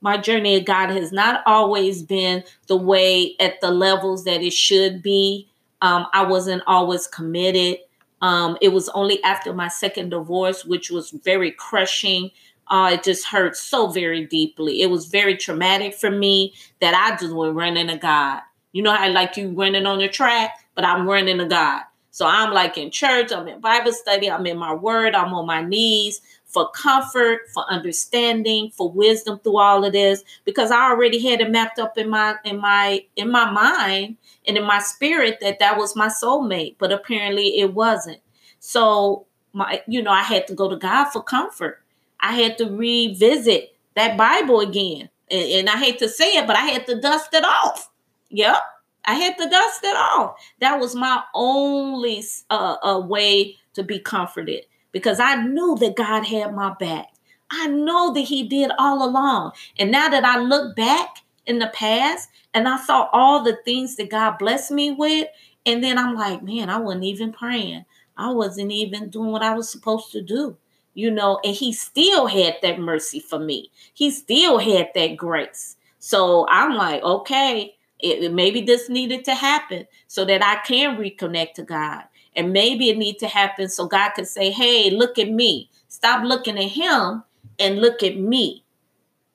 My 0.00 0.16
journey 0.16 0.56
of 0.56 0.64
God 0.64 0.90
has 0.90 1.12
not 1.12 1.42
always 1.46 2.02
been 2.02 2.44
the 2.66 2.76
way 2.76 3.34
at 3.40 3.60
the 3.60 3.70
levels 3.70 4.24
that 4.24 4.42
it 4.42 4.52
should 4.52 5.02
be. 5.02 5.48
Um, 5.80 6.06
I 6.12 6.24
wasn't 6.24 6.62
always 6.66 7.06
committed. 7.06 7.78
Um, 8.22 8.56
it 8.60 8.68
was 8.68 8.88
only 8.90 9.22
after 9.24 9.52
my 9.52 9.68
second 9.68 10.10
divorce, 10.10 10.64
which 10.64 10.90
was 10.90 11.10
very 11.10 11.50
crushing. 11.50 12.30
Uh, 12.68 12.90
it 12.94 13.02
just 13.02 13.26
hurt 13.26 13.56
so 13.56 13.88
very 13.88 14.24
deeply. 14.24 14.82
It 14.82 14.90
was 14.90 15.06
very 15.06 15.36
traumatic 15.36 15.94
for 15.94 16.10
me 16.10 16.54
that 16.80 16.94
I 16.94 17.16
just 17.16 17.34
went 17.34 17.54
running 17.54 17.88
to 17.88 17.96
God. 17.96 18.40
You 18.72 18.82
know 18.82 18.94
how 18.94 19.10
like 19.10 19.36
you 19.36 19.50
running 19.50 19.86
on 19.86 19.98
the 19.98 20.08
track, 20.08 20.58
but 20.74 20.84
I'm 20.84 21.06
running 21.06 21.38
to 21.38 21.46
God. 21.46 21.82
So 22.14 22.26
I'm 22.26 22.52
like 22.52 22.78
in 22.78 22.92
church, 22.92 23.32
I'm 23.32 23.48
in 23.48 23.58
Bible 23.58 23.90
study, 23.90 24.30
I'm 24.30 24.46
in 24.46 24.56
my 24.56 24.72
word, 24.72 25.16
I'm 25.16 25.34
on 25.34 25.46
my 25.46 25.62
knees 25.62 26.20
for 26.44 26.70
comfort, 26.70 27.40
for 27.52 27.64
understanding, 27.68 28.70
for 28.70 28.88
wisdom 28.88 29.40
through 29.40 29.58
all 29.58 29.84
of 29.84 29.92
this 29.92 30.22
because 30.44 30.70
I 30.70 30.90
already 30.90 31.18
had 31.28 31.40
it 31.40 31.50
mapped 31.50 31.80
up 31.80 31.98
in 31.98 32.08
my 32.08 32.36
in 32.44 32.60
my 32.60 33.04
in 33.16 33.32
my 33.32 33.50
mind 33.50 34.16
and 34.46 34.56
in 34.56 34.62
my 34.62 34.78
spirit 34.78 35.38
that 35.40 35.58
that 35.58 35.76
was 35.76 35.96
my 35.96 36.06
soulmate, 36.06 36.76
but 36.78 36.92
apparently 36.92 37.58
it 37.58 37.74
wasn't. 37.74 38.20
So 38.60 39.26
my, 39.52 39.82
you 39.88 40.00
know, 40.00 40.12
I 40.12 40.22
had 40.22 40.46
to 40.46 40.54
go 40.54 40.68
to 40.68 40.76
God 40.76 41.06
for 41.10 41.20
comfort. 41.20 41.82
I 42.20 42.40
had 42.40 42.58
to 42.58 42.66
revisit 42.66 43.74
that 43.96 44.16
Bible 44.16 44.60
again, 44.60 45.08
and, 45.32 45.50
and 45.50 45.68
I 45.68 45.78
hate 45.78 45.98
to 45.98 46.08
say 46.08 46.36
it, 46.36 46.46
but 46.46 46.54
I 46.54 46.66
had 46.66 46.86
to 46.86 47.00
dust 47.00 47.34
it 47.34 47.44
off. 47.44 47.90
Yep, 48.30 48.62
I 49.06 49.14
had 49.14 49.36
to 49.38 49.48
dust 49.48 49.80
it 49.84 49.96
off. 49.96 50.36
That 50.60 50.80
was 50.80 50.94
my 50.94 51.22
only 51.34 52.24
uh, 52.50 53.02
way 53.04 53.56
to 53.74 53.82
be 53.82 53.98
comforted 53.98 54.64
because 54.92 55.20
I 55.20 55.36
knew 55.42 55.76
that 55.80 55.96
God 55.96 56.24
had 56.24 56.54
my 56.54 56.74
back. 56.78 57.08
I 57.50 57.66
know 57.68 58.12
that 58.14 58.20
He 58.22 58.48
did 58.48 58.70
all 58.78 59.08
along. 59.08 59.52
And 59.78 59.90
now 59.90 60.08
that 60.08 60.24
I 60.24 60.38
look 60.38 60.74
back 60.76 61.18
in 61.46 61.58
the 61.58 61.70
past 61.74 62.30
and 62.52 62.68
I 62.68 62.78
saw 62.78 63.08
all 63.12 63.42
the 63.42 63.58
things 63.64 63.96
that 63.96 64.10
God 64.10 64.38
blessed 64.38 64.70
me 64.70 64.92
with. 64.92 65.28
And 65.66 65.82
then 65.82 65.98
I'm 65.98 66.14
like, 66.14 66.42
man, 66.42 66.70
I 66.70 66.78
wasn't 66.78 67.04
even 67.04 67.32
praying. 67.32 67.84
I 68.16 68.30
wasn't 68.30 68.70
even 68.72 69.10
doing 69.10 69.30
what 69.30 69.42
I 69.42 69.54
was 69.54 69.68
supposed 69.68 70.12
to 70.12 70.22
do, 70.22 70.56
you 70.94 71.10
know, 71.10 71.40
and 71.42 71.54
he 71.54 71.72
still 71.72 72.26
had 72.26 72.56
that 72.62 72.78
mercy 72.78 73.18
for 73.18 73.38
me. 73.38 73.70
He 73.92 74.10
still 74.10 74.58
had 74.58 74.90
that 74.94 75.16
grace. 75.16 75.76
So 75.98 76.46
I'm 76.48 76.74
like, 76.74 77.02
okay, 77.02 77.74
it, 78.04 78.32
maybe 78.32 78.60
this 78.60 78.88
needed 78.88 79.24
to 79.24 79.34
happen 79.34 79.86
so 80.06 80.24
that 80.24 80.44
I 80.44 80.56
can 80.66 80.96
reconnect 80.96 81.54
to 81.54 81.62
God. 81.62 82.04
And 82.36 82.52
maybe 82.52 82.90
it 82.90 82.98
need 82.98 83.18
to 83.20 83.28
happen 83.28 83.68
so 83.68 83.86
God 83.86 84.10
can 84.10 84.26
say, 84.26 84.50
hey, 84.50 84.90
look 84.90 85.18
at 85.18 85.30
me. 85.30 85.70
Stop 85.88 86.24
looking 86.24 86.58
at 86.58 86.70
him 86.70 87.22
and 87.58 87.80
look 87.80 88.02
at 88.02 88.18
me. 88.18 88.64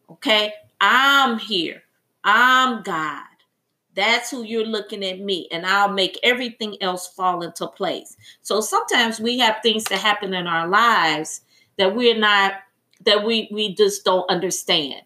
Okay? 0.10 0.54
I'm 0.82 1.40
here. 1.40 1.84
I'm 2.24 2.84
God. 2.84 3.24
That's 3.96 4.32
who 4.32 4.44
you're 4.44 4.66
looking 4.66 5.04
at 5.04 5.20
me, 5.20 5.48
and 5.52 5.66
I'll 5.66 5.92
make 5.92 6.18
everything 6.24 6.82
else 6.82 7.08
fall 7.08 7.42
into 7.42 7.68
place. 7.68 8.16
So 8.44 8.62
sometimes 8.62 9.20
we 9.20 9.40
have 9.40 9.58
things 9.62 9.84
that 9.86 10.00
happen 10.00 10.34
in 10.34 10.48
our 10.48 10.68
lives 10.70 11.42
that 11.78 11.96
we're 11.96 12.18
not, 12.18 12.54
that 13.06 13.26
we 13.26 13.50
we 13.52 13.76
just 13.76 14.06
don't 14.06 14.30
understand, 14.30 15.02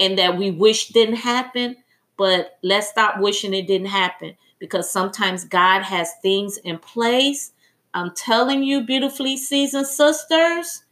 and 0.00 0.18
that 0.18 0.38
we 0.38 0.50
wish 0.50 0.88
didn't 0.88 1.16
happen. 1.16 1.76
But 2.16 2.58
let's 2.62 2.88
stop 2.88 3.20
wishing 3.20 3.54
it 3.54 3.66
didn't 3.66 3.88
happen 3.88 4.36
because 4.58 4.90
sometimes 4.90 5.44
God 5.44 5.82
has 5.82 6.10
things 6.22 6.58
in 6.58 6.78
place. 6.78 7.52
I'm 7.94 8.12
telling 8.14 8.62
you, 8.62 8.84
beautifully 8.84 9.36
seasoned 9.36 9.86
sisters, 9.86 10.84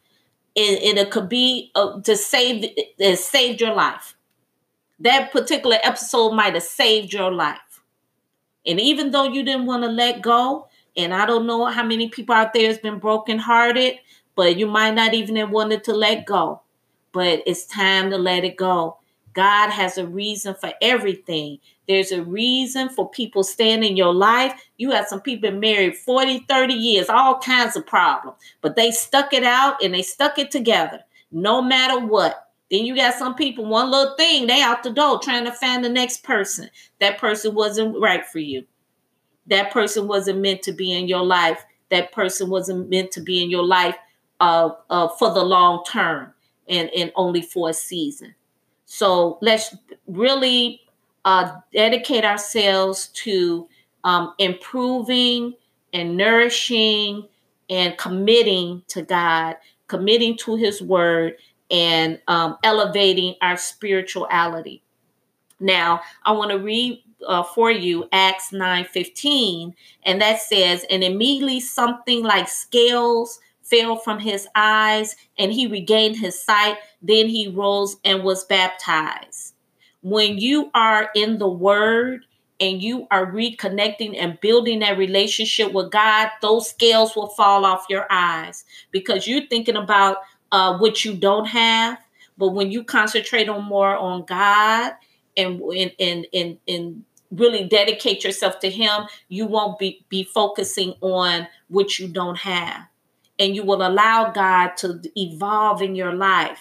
it, 0.55 0.97
it 0.99 1.11
could 1.11 1.29
be 1.29 1.71
uh, 1.75 2.01
to 2.03 2.17
save 2.17 2.65
it 2.99 3.19
saved 3.19 3.61
your 3.61 3.75
life 3.75 4.17
that 5.01 5.33
particular 5.33 5.79
episode 5.83 6.33
might 6.33 6.55
have 6.55 6.63
saved 6.63 7.13
your 7.13 7.33
life. 7.33 7.59
And 8.67 8.79
even 8.79 9.11
though 9.11 9.25
you 9.25 9.43
didn't 9.43 9.67
want 9.67 9.83
to 9.83 9.89
let 9.89 10.21
go, 10.21 10.69
and 10.97 11.15
I 11.15 11.25
don't 11.25 11.47
know 11.47 11.65
how 11.67 11.83
many 11.83 12.09
people 12.11 12.35
out 12.35 12.53
there 12.53 12.69
has 12.69 12.79
been 12.79 12.99
brokenhearted, 12.99 13.95
but 14.37 14.59
you 14.59 14.67
might 14.67 14.95
not 14.95 15.15
even 15.15 15.37
have 15.37 15.51
wanted 15.51 15.85
to 15.85 15.95
let 15.95 16.27
go. 16.27 16.61
But 17.13 17.43
it's 17.47 17.65
time 17.67 18.11
to 18.11 18.19
let 18.19 18.45
it 18.45 18.57
go. 18.57 18.99
God 19.33 19.71
has 19.71 19.99
a 19.99 20.07
reason 20.07 20.55
for 20.55 20.73
everything. 20.83 21.59
There's 21.87 22.13
a 22.13 22.23
reason 22.23 22.89
for 22.89 23.11
people 23.11 23.43
staying 23.43 23.85
in 23.85 23.97
your 23.97 24.15
life. 24.15 24.61
You 24.77 24.91
have 24.91 25.07
some 25.07 25.21
people 25.21 25.51
married 25.53 25.97
40, 25.97 26.41
30 26.49 26.75
years, 26.75 27.09
all 27.09 27.39
kinds 27.39 27.77
of 27.77 27.87
problems, 27.87 28.39
but 28.61 28.77
they 28.77 28.91
stuck 28.91 29.33
it 29.33 29.45
out 29.45 29.83
and 29.83 29.95
they 29.95 30.03
stuck 30.03 30.39
it 30.39 30.51
together 30.51 31.01
no 31.33 31.63
matter 31.63 32.05
what. 32.05 32.49
Then 32.71 32.85
you 32.85 32.95
got 32.95 33.15
some 33.15 33.35
people, 33.35 33.67
one 33.67 33.91
little 33.91 34.15
thing, 34.17 34.47
they 34.47 34.63
out 34.63 34.83
the 34.83 34.91
door 34.91 35.19
trying 35.19 35.45
to 35.45 35.53
find 35.53 35.85
the 35.85 35.89
next 35.89 36.23
person. 36.23 36.71
That 37.01 37.19
person 37.19 37.55
wasn't 37.55 38.01
right 38.01 38.25
for 38.25 38.39
you. 38.39 38.65
That 39.47 39.73
person 39.73 40.07
wasn't 40.07 40.41
meant 40.41 40.63
to 40.63 40.73
be 40.73 40.93
in 40.93 41.09
your 41.09 41.25
life. 41.25 41.65
That 41.91 42.13
person 42.13 42.49
wasn't 42.49 42.89
meant 42.89 43.11
to 43.13 43.21
be 43.21 43.43
in 43.43 43.51
your 43.51 43.65
life 43.65 43.97
uh, 44.39 44.71
uh, 44.89 45.09
for 45.09 45.35
the 45.35 45.43
long 45.43 45.83
term 45.85 46.33
and, 46.69 46.89
and 46.91 47.11
only 47.17 47.43
for 47.43 47.71
a 47.71 47.75
season. 47.75 48.35
So 48.93 49.39
let's 49.41 49.77
really 50.09 50.81
uh, 51.25 51.59
dedicate 51.73 52.25
ourselves 52.25 53.07
to 53.23 53.69
um, 54.03 54.35
improving 54.39 55.55
and 55.93 56.17
nourishing 56.17 57.29
and 57.71 57.97
committing 57.97 58.83
to 58.89 59.03
God, 59.03 59.59
committing 59.87 60.37
to 60.39 60.57
His 60.57 60.83
Word, 60.83 61.37
and 61.71 62.21
um, 62.27 62.57
elevating 62.65 63.37
our 63.41 63.57
spirituality. 63.57 64.83
Now, 65.61 66.01
I 66.25 66.33
want 66.33 66.51
to 66.51 66.59
read 66.59 67.05
uh, 67.25 67.45
for 67.45 67.71
you 67.71 68.09
Acts 68.11 68.53
9 68.53 68.87
15, 68.87 69.73
and 70.03 70.21
that 70.21 70.41
says, 70.41 70.85
And 70.91 71.05
immediately 71.05 71.61
something 71.61 72.25
like 72.25 72.49
scales 72.49 73.39
fell 73.71 73.97
from 73.97 74.19
his 74.19 74.49
eyes, 74.55 75.17
and 75.39 75.53
he 75.53 75.67
regained 75.67 76.17
his 76.17 76.41
sight. 76.41 76.77
Then 77.01 77.29
he 77.29 77.49
rose 77.49 77.97
and 78.05 78.23
was 78.23 78.45
baptized. 78.45 79.55
When 80.03 80.39
you 80.39 80.71
are 80.75 81.11
in 81.15 81.39
the 81.39 81.49
word, 81.49 82.25
and 82.61 82.83
you 82.83 83.07
are 83.11 83.33
reconnecting 83.33 84.15
and 84.19 84.39
building 84.41 84.81
that 84.81 84.99
relationship 84.99 85.73
with 85.73 85.91
God, 85.91 86.29
those 86.43 86.69
scales 86.69 87.17
will 87.17 87.29
fall 87.29 87.65
off 87.65 87.87
your 87.89 88.07
eyes 88.11 88.65
because 88.91 89.27
you're 89.27 89.47
thinking 89.47 89.77
about 89.77 90.19
uh, 90.53 90.77
what 90.77 91.05
you 91.05 91.15
don't 91.15 91.47
have. 91.47 91.99
But 92.37 92.51
when 92.51 92.71
you 92.71 92.85
concentrate 92.85 93.49
on 93.49 93.65
more 93.65 93.97
on 93.97 94.25
God 94.25 94.93
and 95.37 95.61
and 95.99 96.27
and 96.33 96.59
and, 96.69 97.05
really 97.33 97.63
dedicate 97.63 98.25
yourself 98.25 98.59
to 98.59 98.69
Him, 98.69 99.05
you 99.29 99.47
won't 99.47 99.79
be 99.79 100.05
be 100.09 100.25
focusing 100.25 100.95
on 101.01 101.47
what 101.69 101.97
you 101.99 102.09
don't 102.09 102.39
have, 102.39 102.87
and 103.41 103.57
you 103.57 103.65
will 103.65 103.83
allow 103.85 104.31
God 104.31 104.77
to 104.77 105.01
evolve 105.17 105.83
in 105.83 105.97
your 105.97 106.15
life 106.15 106.61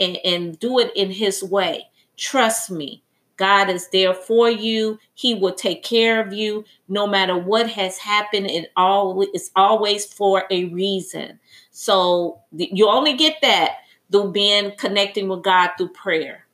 and 0.00 0.18
and 0.24 0.58
do 0.58 0.80
it 0.80 0.90
in 0.96 1.12
His 1.12 1.44
way. 1.44 1.86
Trust 2.16 2.70
me. 2.70 3.02
God 3.36 3.68
is 3.68 3.88
there 3.88 4.14
for 4.14 4.48
you. 4.48 4.98
He 5.14 5.34
will 5.34 5.54
take 5.54 5.82
care 5.82 6.24
of 6.24 6.32
you 6.32 6.64
no 6.88 7.06
matter 7.06 7.36
what 7.36 7.68
has 7.70 7.98
happened. 7.98 8.46
It 8.50 8.72
always 8.76 9.28
it's 9.34 9.50
always 9.54 10.06
for 10.06 10.44
a 10.50 10.66
reason. 10.66 11.38
So 11.70 12.40
you 12.52 12.88
only 12.88 13.16
get 13.16 13.36
that 13.42 13.78
through 14.10 14.32
being 14.32 14.72
connecting 14.78 15.28
with 15.28 15.42
God 15.42 15.70
through 15.76 15.88
prayer 15.88 16.46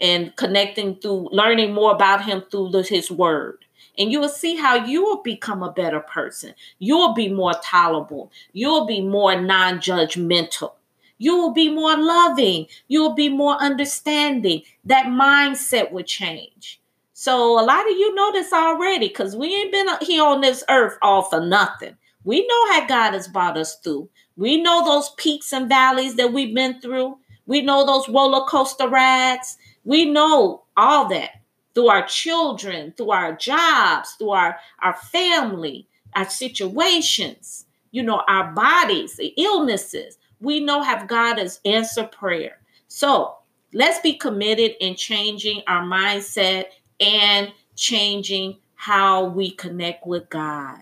and 0.00 0.36
connecting 0.36 0.96
through 0.96 1.30
learning 1.32 1.72
more 1.72 1.92
about 1.92 2.24
him 2.24 2.42
through 2.50 2.70
his 2.82 3.10
word. 3.10 3.63
And 3.98 4.10
you 4.10 4.20
will 4.20 4.28
see 4.28 4.56
how 4.56 4.74
you 4.74 5.04
will 5.04 5.22
become 5.22 5.62
a 5.62 5.72
better 5.72 6.00
person. 6.00 6.54
You 6.78 6.96
will 6.96 7.14
be 7.14 7.28
more 7.28 7.54
tolerable. 7.62 8.32
You 8.52 8.68
will 8.68 8.86
be 8.86 9.00
more 9.00 9.40
non-judgmental 9.40 10.72
you 11.18 11.36
will 11.36 11.52
be 11.52 11.70
more 11.70 11.96
loving. 11.96 12.66
You 12.88 13.02
will 13.02 13.14
be 13.14 13.28
more 13.28 13.56
understanding. 13.56 14.62
That 14.84 15.06
mindset 15.06 15.92
will 15.92 16.02
change. 16.02 16.80
So 17.12 17.58
a 17.58 17.64
lot 17.64 17.90
of 17.90 17.96
you 17.96 18.14
know 18.14 18.32
this 18.32 18.52
already 18.52 19.08
because 19.08 19.36
we 19.36 19.54
ain't 19.54 19.72
been 19.72 19.88
here 20.02 20.24
on 20.24 20.40
this 20.40 20.64
earth 20.68 20.98
all 21.00 21.22
for 21.22 21.40
nothing. 21.40 21.96
We 22.24 22.46
know 22.46 22.72
how 22.72 22.86
God 22.86 23.12
has 23.12 23.28
brought 23.28 23.56
us 23.56 23.76
through. 23.76 24.08
We 24.36 24.60
know 24.60 24.84
those 24.84 25.10
peaks 25.10 25.52
and 25.52 25.68
valleys 25.68 26.16
that 26.16 26.32
we've 26.32 26.54
been 26.54 26.80
through. 26.80 27.18
We 27.46 27.62
know 27.62 27.86
those 27.86 28.08
roller 28.08 28.44
coaster 28.46 28.88
rides. 28.88 29.56
We 29.84 30.06
know 30.06 30.64
all 30.76 31.08
that 31.10 31.30
through 31.74 31.88
our 31.88 32.06
children, 32.06 32.92
through 32.96 33.10
our 33.10 33.34
jobs, 33.36 34.12
through 34.12 34.30
our, 34.30 34.56
our 34.82 34.94
family, 34.94 35.88
our 36.14 36.28
situations, 36.28 37.66
you 37.90 38.02
know, 38.02 38.22
our 38.28 38.52
bodies, 38.52 39.16
the 39.16 39.34
illnesses 39.36 40.18
we 40.40 40.60
know 40.60 40.82
have 40.82 41.08
God 41.08 41.38
as 41.38 41.60
answer 41.64 42.04
prayer. 42.04 42.58
So 42.86 43.36
let's 43.72 44.00
be 44.00 44.14
committed 44.14 44.72
in 44.80 44.94
changing 44.94 45.62
our 45.66 45.82
mindset 45.82 46.66
and 47.00 47.52
changing 47.74 48.58
how 48.74 49.24
we 49.24 49.50
connect 49.50 50.06
with 50.06 50.28
God. 50.28 50.80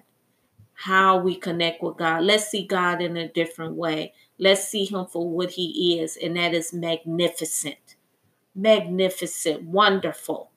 How 0.74 1.18
we 1.18 1.36
connect 1.36 1.82
with 1.82 1.96
God. 1.96 2.24
Let's 2.24 2.48
see 2.48 2.66
God 2.66 3.00
in 3.00 3.16
a 3.16 3.28
different 3.28 3.74
way. 3.74 4.14
Let's 4.38 4.66
see 4.66 4.84
Him 4.84 5.06
for 5.06 5.28
what 5.28 5.52
He 5.52 6.00
is, 6.00 6.16
and 6.16 6.36
that 6.36 6.54
is 6.54 6.72
magnificent. 6.72 7.94
Magnificent, 8.54 9.62
wonderful. 9.62 10.50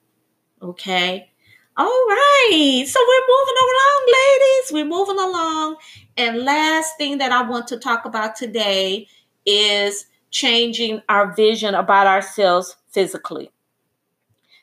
Okay? 0.62 1.30
All 1.76 1.86
right. 1.86 2.84
So 2.86 3.00
we're 3.06 3.26
moving 3.28 3.56
along, 3.60 4.06
ladies. 4.06 4.72
We're 4.72 4.98
moving 4.98 5.18
along. 5.18 5.76
And 6.16 6.44
last 6.44 6.96
thing 6.96 7.18
that 7.18 7.32
I 7.32 7.42
want 7.42 7.68
to 7.68 7.78
talk 7.78 8.06
about 8.06 8.34
today 8.34 9.08
is 9.44 10.06
changing 10.30 11.02
our 11.08 11.34
vision 11.34 11.74
about 11.74 12.06
ourselves 12.06 12.76
physically. 12.90 13.50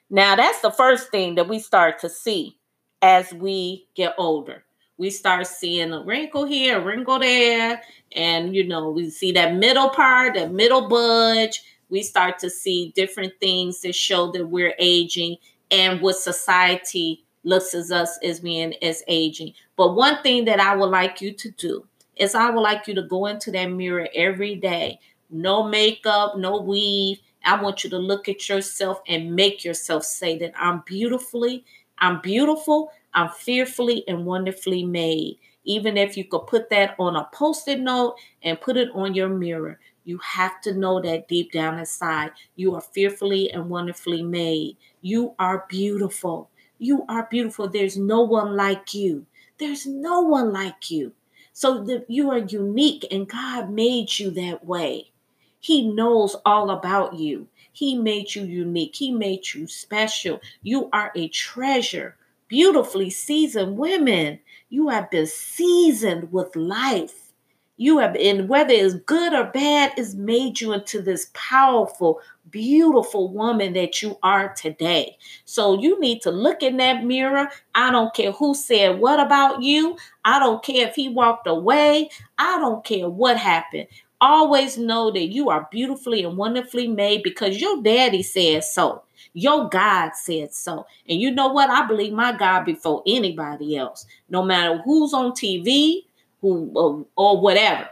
Now, 0.09 0.35
that's 0.35 0.61
the 0.61 0.71
first 0.71 1.09
thing 1.11 1.35
that 1.35 1.47
we 1.47 1.59
start 1.59 1.99
to 1.99 2.09
see 2.09 2.57
as 3.01 3.33
we 3.33 3.87
get 3.95 4.15
older. 4.17 4.63
We 4.97 5.09
start 5.09 5.47
seeing 5.47 5.91
a 5.91 6.03
wrinkle 6.03 6.45
here, 6.45 6.79
a 6.79 6.83
wrinkle 6.83 7.19
there, 7.19 7.81
and 8.15 8.55
you 8.55 8.63
know, 8.63 8.89
we 8.89 9.09
see 9.09 9.31
that 9.33 9.55
middle 9.55 9.89
part, 9.89 10.35
that 10.35 10.51
middle 10.51 10.87
budge. 10.87 11.61
We 11.89 12.03
start 12.03 12.39
to 12.39 12.49
see 12.49 12.91
different 12.95 13.33
things 13.39 13.81
that 13.81 13.95
show 13.95 14.31
that 14.31 14.47
we're 14.47 14.75
aging 14.79 15.37
and 15.73 15.99
what 16.01 16.15
society 16.15 17.25
looks 17.43 17.73
at 17.73 17.89
us 17.91 18.19
as 18.23 18.39
being 18.39 18.73
as 18.83 19.03
aging. 19.07 19.53
But 19.75 19.95
one 19.95 20.21
thing 20.21 20.45
that 20.45 20.59
I 20.59 20.75
would 20.75 20.91
like 20.91 21.19
you 21.19 21.33
to 21.33 21.51
do 21.51 21.85
is 22.15 22.35
I 22.35 22.51
would 22.51 22.61
like 22.61 22.87
you 22.87 22.93
to 22.93 23.01
go 23.01 23.25
into 23.25 23.51
that 23.51 23.65
mirror 23.65 24.07
every 24.13 24.55
day. 24.55 24.99
No 25.31 25.63
makeup, 25.67 26.37
no 26.37 26.61
weave. 26.61 27.19
I 27.43 27.61
want 27.61 27.83
you 27.83 27.89
to 27.89 27.97
look 27.97 28.29
at 28.29 28.47
yourself 28.47 29.01
and 29.07 29.35
make 29.35 29.65
yourself 29.65 30.03
say 30.03 30.37
that 30.37 30.53
I'm 30.55 30.83
beautifully, 30.85 31.65
I'm 31.97 32.21
beautiful, 32.21 32.91
I'm 33.15 33.29
fearfully 33.29 34.03
and 34.07 34.25
wonderfully 34.25 34.85
made. 34.85 35.39
Even 35.65 35.97
if 35.97 36.17
you 36.17 36.25
could 36.25 36.47
put 36.47 36.69
that 36.69 36.95
on 36.99 37.15
a 37.15 37.29
post-it 37.33 37.79
note 37.79 38.15
and 38.41 38.59
put 38.59 38.77
it 38.77 38.89
on 38.93 39.13
your 39.13 39.29
mirror. 39.29 39.79
You 40.05 40.17
have 40.19 40.59
to 40.61 40.73
know 40.73 41.01
that 41.01 41.27
deep 41.27 41.51
down 41.53 41.79
inside, 41.79 42.31
you 42.55 42.75
are 42.75 42.81
fearfully 42.81 43.51
and 43.51 43.69
wonderfully 43.69 44.21
made. 44.21 44.77
You 45.01 45.33
are 45.39 45.65
beautiful. 45.69 46.49
You 46.79 47.05
are 47.07 47.27
beautiful. 47.31 47.69
There's 47.69 47.97
no 47.97 48.21
one 48.21 48.55
like 48.57 48.93
you. 48.93 49.25
There's 49.57 49.85
no 49.85 50.21
one 50.21 50.51
like 50.51 50.91
you. 50.91 51.13
So 51.53 51.83
that 51.85 52.09
you 52.09 52.31
are 52.31 52.39
unique 52.39 53.05
and 53.11 53.29
God 53.29 53.69
made 53.69 54.19
you 54.19 54.31
that 54.31 54.65
way. 54.65 55.11
He 55.59 55.87
knows 55.87 56.35
all 56.45 56.71
about 56.71 57.13
you. 57.13 57.47
He 57.71 57.95
made 57.95 58.35
you 58.35 58.43
unique. 58.43 58.95
He 58.95 59.11
made 59.11 59.53
you 59.53 59.67
special. 59.67 60.41
You 60.61 60.89
are 60.91 61.11
a 61.15 61.29
treasure. 61.29 62.17
Beautifully 62.49 63.09
seasoned 63.09 63.77
women. 63.77 64.39
You 64.73 64.89
have 64.89 65.11
been 65.11 65.27
seasoned 65.27 66.31
with 66.33 66.55
life. 66.55 67.31
You 67.77 67.99
have 67.99 68.15
and 68.15 68.49
whether 68.49 68.73
it's 68.73 68.95
good 68.95 69.31
or 69.31 69.43
bad 69.43 69.91
it's 69.97 70.15
made 70.15 70.59
you 70.59 70.73
into 70.73 70.99
this 70.99 71.29
powerful 71.35 72.21
beautiful 72.49 73.31
woman 73.31 73.73
that 73.73 74.01
you 74.01 74.17
are 74.23 74.51
today. 74.55 75.19
So 75.45 75.79
you 75.79 75.99
need 75.99 76.23
to 76.23 76.31
look 76.31 76.63
in 76.63 76.77
that 76.77 77.03
mirror. 77.03 77.49
I 77.75 77.91
don't 77.91 78.15
care 78.15 78.31
who 78.31 78.55
said 78.55 78.99
what 78.99 79.19
about 79.19 79.61
you. 79.61 79.95
I 80.25 80.39
don't 80.39 80.63
care 80.63 80.87
if 80.87 80.95
he 80.95 81.07
walked 81.07 81.45
away. 81.45 82.09
I 82.39 82.57
don't 82.57 82.83
care 82.83 83.07
what 83.07 83.37
happened 83.37 83.85
always 84.23 84.77
know 84.77 85.11
that 85.11 85.27
you 85.27 85.49
are 85.49 85.67
beautifully 85.71 86.23
and 86.23 86.37
wonderfully 86.37 86.87
made 86.87 87.23
because 87.23 87.59
your 87.59 87.81
daddy 87.81 88.23
said 88.23 88.63
so 88.63 89.03
your 89.33 89.67
God 89.67 90.11
said 90.15 90.53
so. 90.53 90.85
And 91.09 91.19
you 91.19 91.31
know 91.31 91.47
what? 91.47 91.69
I 91.69 91.87
believe 91.87 92.13
my 92.13 92.37
God 92.37 92.65
before 92.65 93.01
anybody 93.07 93.75
else. 93.75 94.05
No 94.29 94.43
matter 94.43 94.79
who's 94.85 95.13
on 95.13 95.31
TV, 95.31 96.05
who 96.41 96.71
or, 96.75 97.05
or 97.15 97.41
whatever. 97.41 97.89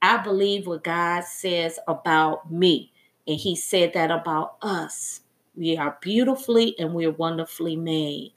I 0.00 0.18
believe 0.18 0.66
what 0.66 0.84
God 0.84 1.24
says 1.24 1.78
about 1.88 2.50
me. 2.50 2.92
And 3.26 3.36
he 3.36 3.56
said 3.56 3.92
that 3.94 4.10
about 4.10 4.56
us. 4.62 5.20
We 5.56 5.76
are 5.76 5.98
beautifully 6.00 6.78
and 6.78 6.94
we're 6.94 7.10
wonderfully 7.10 7.76
made. 7.76 8.32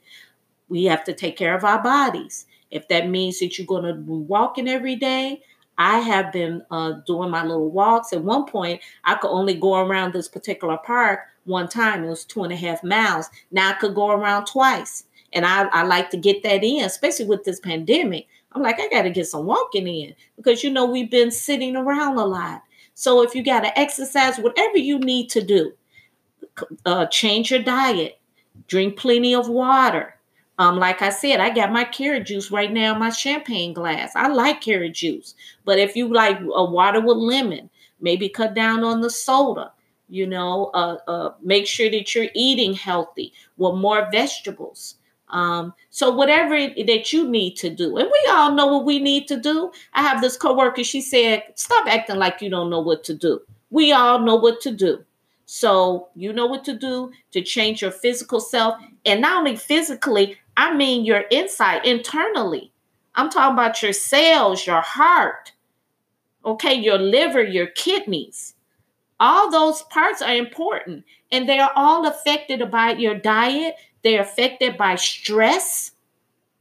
We 0.68 0.84
have 0.84 1.04
to 1.04 1.14
take 1.14 1.36
care 1.36 1.54
of 1.54 1.64
our 1.64 1.82
bodies. 1.82 2.46
If 2.70 2.88
that 2.88 3.08
means 3.08 3.38
that 3.38 3.58
you're 3.58 3.66
going 3.66 3.84
to 3.84 3.94
be 3.94 4.12
walking 4.12 4.68
every 4.68 4.96
day, 4.96 5.42
I 5.78 6.00
have 6.00 6.32
been 6.32 6.62
uh, 6.70 6.92
doing 7.06 7.30
my 7.30 7.44
little 7.44 7.70
walks. 7.70 8.12
At 8.12 8.24
one 8.24 8.46
point, 8.46 8.80
I 9.04 9.14
could 9.14 9.30
only 9.30 9.54
go 9.54 9.76
around 9.76 10.12
this 10.12 10.28
particular 10.28 10.76
park 10.76 11.20
one 11.44 11.68
time. 11.68 12.04
It 12.04 12.08
was 12.08 12.24
two 12.24 12.42
and 12.42 12.52
a 12.52 12.56
half 12.56 12.82
miles. 12.82 13.30
Now 13.52 13.70
I 13.70 13.74
could 13.74 13.94
go 13.94 14.10
around 14.10 14.46
twice. 14.46 15.04
And 15.32 15.46
I, 15.46 15.64
I 15.66 15.82
like 15.82 16.10
to 16.10 16.16
get 16.16 16.42
that 16.42 16.64
in, 16.64 16.84
especially 16.84 17.26
with 17.26 17.44
this 17.44 17.60
pandemic. 17.60 18.26
I'm 18.52 18.62
like, 18.62 18.80
I 18.80 18.88
got 18.88 19.02
to 19.02 19.10
get 19.10 19.26
some 19.26 19.46
walking 19.46 19.86
in 19.86 20.14
because 20.36 20.64
you 20.64 20.70
know 20.70 20.86
we've 20.86 21.10
been 21.10 21.30
sitting 21.30 21.76
around 21.76 22.18
a 22.18 22.24
lot. 22.24 22.62
So 22.94 23.22
if 23.22 23.34
you 23.34 23.44
got 23.44 23.60
to 23.60 23.78
exercise, 23.78 24.38
whatever 24.38 24.78
you 24.78 24.98
need 24.98 25.28
to 25.30 25.42
do, 25.42 25.72
uh, 26.86 27.06
change 27.06 27.50
your 27.50 27.62
diet, 27.62 28.18
drink 28.66 28.96
plenty 28.96 29.34
of 29.34 29.48
water. 29.48 30.17
Um, 30.58 30.76
like 30.76 31.02
I 31.02 31.10
said, 31.10 31.38
I 31.40 31.50
got 31.50 31.72
my 31.72 31.84
carrot 31.84 32.26
juice 32.26 32.50
right 32.50 32.72
now 32.72 32.94
in 32.94 32.98
my 32.98 33.10
champagne 33.10 33.72
glass. 33.72 34.12
I 34.16 34.28
like 34.28 34.60
carrot 34.60 34.94
juice, 34.94 35.34
but 35.64 35.78
if 35.78 35.94
you 35.94 36.12
like 36.12 36.40
a 36.40 36.64
water 36.64 37.00
with 37.00 37.16
lemon, 37.16 37.70
maybe 38.00 38.28
cut 38.28 38.54
down 38.54 38.82
on 38.82 39.00
the 39.00 39.10
soda. 39.10 39.72
You 40.08 40.26
know, 40.26 40.70
uh, 40.74 40.96
uh, 41.06 41.34
make 41.42 41.66
sure 41.66 41.90
that 41.90 42.14
you're 42.14 42.28
eating 42.34 42.72
healthy 42.72 43.32
with 43.58 43.74
more 43.74 44.08
vegetables. 44.10 44.94
Um, 45.28 45.74
so 45.90 46.10
whatever 46.10 46.56
that 46.56 47.12
you 47.12 47.28
need 47.28 47.56
to 47.56 47.68
do, 47.68 47.98
and 47.98 48.08
we 48.10 48.30
all 48.30 48.52
know 48.52 48.66
what 48.66 48.86
we 48.86 48.98
need 48.98 49.28
to 49.28 49.38
do. 49.38 49.70
I 49.92 50.02
have 50.02 50.22
this 50.22 50.38
coworker, 50.38 50.82
she 50.82 51.02
said, 51.02 51.42
stop 51.54 51.86
acting 51.86 52.16
like 52.16 52.40
you 52.40 52.48
don't 52.48 52.70
know 52.70 52.80
what 52.80 53.04
to 53.04 53.14
do. 53.14 53.40
We 53.70 53.92
all 53.92 54.18
know 54.20 54.36
what 54.36 54.62
to 54.62 54.72
do. 54.72 55.04
So 55.50 56.08
you 56.14 56.32
know 56.32 56.46
what 56.46 56.64
to 56.64 56.76
do 56.76 57.10
to 57.32 57.40
change 57.42 57.80
your 57.80 57.90
physical 57.90 58.40
self. 58.40 58.74
And 59.06 59.20
not 59.20 59.38
only 59.38 59.56
physically, 59.56 60.36
I 60.58 60.74
mean 60.74 61.06
your 61.06 61.20
inside, 61.30 61.86
internally. 61.86 62.72
I'm 63.14 63.30
talking 63.30 63.54
about 63.54 63.82
your 63.82 63.94
cells, 63.94 64.66
your 64.66 64.82
heart, 64.82 65.52
okay, 66.44 66.74
your 66.74 66.98
liver, 66.98 67.42
your 67.42 67.68
kidneys. 67.68 68.54
All 69.18 69.50
those 69.50 69.82
parts 69.84 70.20
are 70.20 70.34
important 70.34 71.04
and 71.32 71.48
they 71.48 71.58
are 71.58 71.72
all 71.74 72.06
affected 72.06 72.70
by 72.70 72.92
your 72.92 73.14
diet 73.14 73.76
they're 74.02 74.22
affected 74.22 74.76
by 74.76 74.94
stress. 74.94 75.92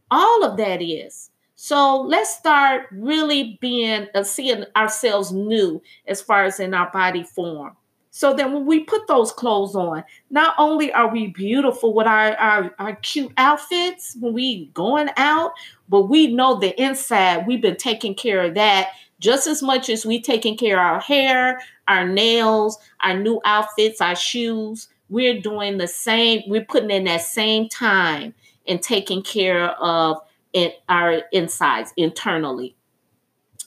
All 0.10 0.43
of 0.43 0.57
that 0.57 0.81
is. 0.81 1.29
So 1.55 2.01
let's 2.01 2.36
start 2.36 2.88
really 2.91 3.57
being 3.62 4.07
uh, 4.13 4.23
seeing 4.23 4.65
ourselves 4.75 5.31
new 5.31 5.81
as 6.05 6.21
far 6.21 6.45
as 6.45 6.60
in 6.60 6.73
our 6.73 6.89
body 6.91 7.23
form. 7.23 7.75
So 8.17 8.34
then 8.34 8.51
when 8.51 8.65
we 8.65 8.80
put 8.80 9.06
those 9.06 9.32
clothes 9.32 9.75
on, 9.75 10.03
not 10.32 10.56
only 10.58 10.91
are 10.91 11.08
we 11.08 11.27
beautiful 11.27 11.93
with 11.93 12.08
our, 12.08 12.36
our, 12.38 12.73
our 12.80 12.95
cute 12.95 13.32
outfits 13.38 14.17
when 14.19 14.34
we 14.34 14.71
going 14.73 15.10
out, 15.17 15.51
but 15.88 16.10
we 16.10 16.34
know 16.34 16.56
the 16.60 16.73
inside, 16.82 17.45
we've 17.45 17.62
been 17.62 17.75
taking 17.75 18.15
care 18.15 18.41
of 18.41 18.56
that 18.56 18.89
just 19.19 19.45
as 19.45 19.62
much 19.62 19.88
as 19.88 20.03
we 20.03 20.19
taking 20.19 20.58
care 20.58 20.80
of 20.80 20.93
our 20.93 20.99
hair, 20.99 21.62
our 21.88 22.08
nails, 22.08 22.80
our 23.01 23.15
new 23.15 23.39
outfits, 23.45 24.01
our 24.01 24.15
shoes 24.15 24.88
we're 25.10 25.39
doing 25.39 25.77
the 25.77 25.88
same, 25.88 26.41
we're 26.47 26.65
putting 26.65 26.89
in 26.89 27.03
that 27.03 27.21
same 27.21 27.69
time 27.69 28.34
and 28.67 28.82
taking 28.82 29.21
care 29.21 29.69
of 29.80 30.17
it, 30.53 30.82
our 30.89 31.21
insides 31.32 31.93
internally. 31.97 32.75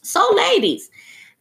So, 0.03 0.29
ladies, 0.35 0.91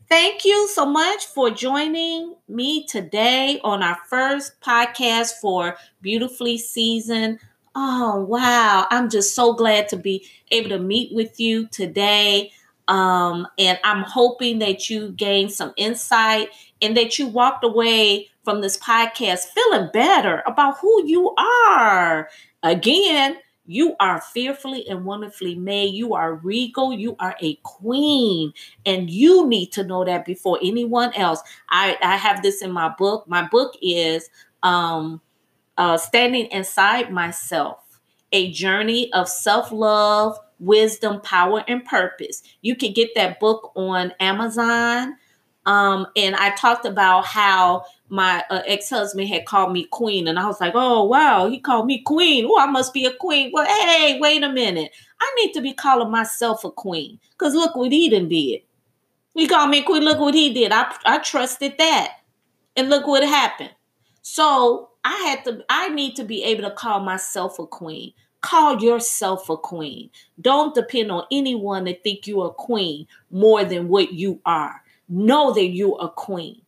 thank 0.10 0.44
you 0.44 0.68
so 0.70 0.86
much 0.86 1.26
for 1.28 1.50
joining 1.52 2.36
me 2.48 2.86
today 2.86 3.60
on 3.64 3.84
our 3.84 3.98
first 4.08 4.60
podcast 4.62 5.34
for 5.40 5.78
Beautifully 6.02 6.58
Seasoned. 6.58 7.40
Oh, 7.76 8.26
wow. 8.26 8.88
I'm 8.90 9.10
just 9.10 9.36
so 9.36 9.54
glad 9.54 9.88
to 9.90 9.98
be 9.98 10.26
able 10.52 10.70
to 10.70 10.80
meet 10.80 11.14
with 11.14 11.40
you 11.40 11.68
today. 11.68 12.52
Um, 12.88 13.48
and 13.60 13.80
I'm 13.84 14.02
hoping 14.02 14.60
that 14.60 14.90
you 14.90 15.12
gained 15.12 15.52
some 15.52 15.74
insight 15.78 16.50
and 16.82 16.98
that 16.98 17.20
you 17.20 17.28
walked 17.28 17.64
away 17.64 18.30
from 18.44 18.62
this 18.62 18.78
podcast 18.78 19.46
feeling 19.50 19.90
better 19.94 20.42
about 20.48 20.80
who 20.80 21.06
you 21.06 21.36
are. 21.38 22.30
Again, 22.64 23.38
you 23.70 23.96
are 24.00 24.20
fearfully 24.20 24.88
and 24.88 25.06
wonderfully 25.06 25.54
made. 25.54 25.94
You 25.94 26.16
are 26.16 26.34
regal. 26.34 26.92
You 26.92 27.16
are 27.20 27.36
a 27.40 27.54
queen. 27.62 28.52
And 28.84 29.12
you 29.12 29.48
need 29.48 29.72
to 29.74 29.84
know 29.84 30.04
that 30.04 30.26
before 30.26 30.58
anyone 30.64 31.14
else. 31.14 31.40
I, 31.70 31.96
I 32.02 32.18
have 32.18 32.42
this 32.42 32.64
in 32.64 32.72
my 32.72 32.90
book. 32.90 33.28
My 33.28 33.48
book 33.48 33.76
is 33.80 34.28
um, 34.64 35.22
uh, 35.78 35.98
Standing 35.98 36.48
Inside 36.48 37.12
Myself, 37.14 38.00
a 38.32 38.52
journey 38.52 39.14
of 39.14 39.30
self 39.30 39.72
love, 39.72 40.40
wisdom, 40.60 41.22
power, 41.22 41.64
and 41.68 41.86
purpose. 41.86 42.42
You 42.62 42.76
can 42.76 42.92
get 42.92 43.12
that 43.14 43.40
book 43.40 43.72
on 43.76 44.14
Amazon. 44.20 45.16
Um, 45.66 46.08
and 46.16 46.36
I 46.36 46.52
talked 46.56 46.86
about 46.86 47.26
how 47.26 47.84
my 48.10 48.44
uh, 48.50 48.62
ex-husband 48.66 49.30
had 49.30 49.46
called 49.46 49.72
me 49.72 49.86
queen 49.86 50.28
and 50.28 50.40
i 50.40 50.46
was 50.46 50.60
like 50.60 50.74
oh 50.76 51.04
wow 51.04 51.48
he 51.48 51.60
called 51.60 51.86
me 51.86 52.02
queen. 52.02 52.46
Oh 52.48 52.60
i 52.60 52.66
must 52.66 52.94
be 52.94 53.06
a 53.06 53.14
queen. 53.14 53.52
Well 53.54 53.66
hey 53.66 54.20
wait 54.20 54.44
a 54.44 54.52
minute. 54.52 54.92
I 55.22 55.36
need 55.40 55.54
to 55.54 55.62
be 55.62 55.74
calling 55.74 56.10
myself 56.10 56.64
a 56.64 56.72
queen 56.72 57.20
because 57.32 57.54
look 57.54 57.76
what 57.76 57.92
he 57.92 58.10
done 58.10 58.28
did. 58.28 58.62
He 59.36 59.48
called 59.48 59.70
me 59.70 59.84
queen 59.84 60.04
look 60.04 60.20
what 60.20 60.34
he 60.34 60.54
did. 60.54 60.72
I, 60.72 60.94
I 61.06 61.20
trusted 61.20 61.76
that 61.78 62.18
and 62.76 62.90
look 62.90 63.06
what 63.06 63.24
happened. 63.24 63.72
So 64.22 64.90
i 65.06 65.16
had 65.28 65.46
to 65.46 65.64
i 65.70 65.90
need 65.90 66.16
to 66.16 66.24
be 66.24 66.44
able 66.44 66.64
to 66.64 66.76
call 66.76 67.00
myself 67.02 67.60
a 67.60 67.68
queen. 67.68 68.14
Call 68.42 68.82
yourself 68.82 69.50
a 69.50 69.58
queen. 69.58 70.10
Don't 70.42 70.74
depend 70.74 71.12
on 71.12 71.26
anyone 71.32 71.86
to 71.86 71.94
think 71.94 72.26
you're 72.26 72.48
a 72.48 72.52
queen 72.52 73.06
more 73.30 73.66
than 73.66 73.90
what 73.90 74.14
you 74.14 74.42
are 74.46 74.82
know 75.10 75.54
that 75.54 75.68
you're 75.68 75.98
a 76.00 76.10
queen 76.10 76.62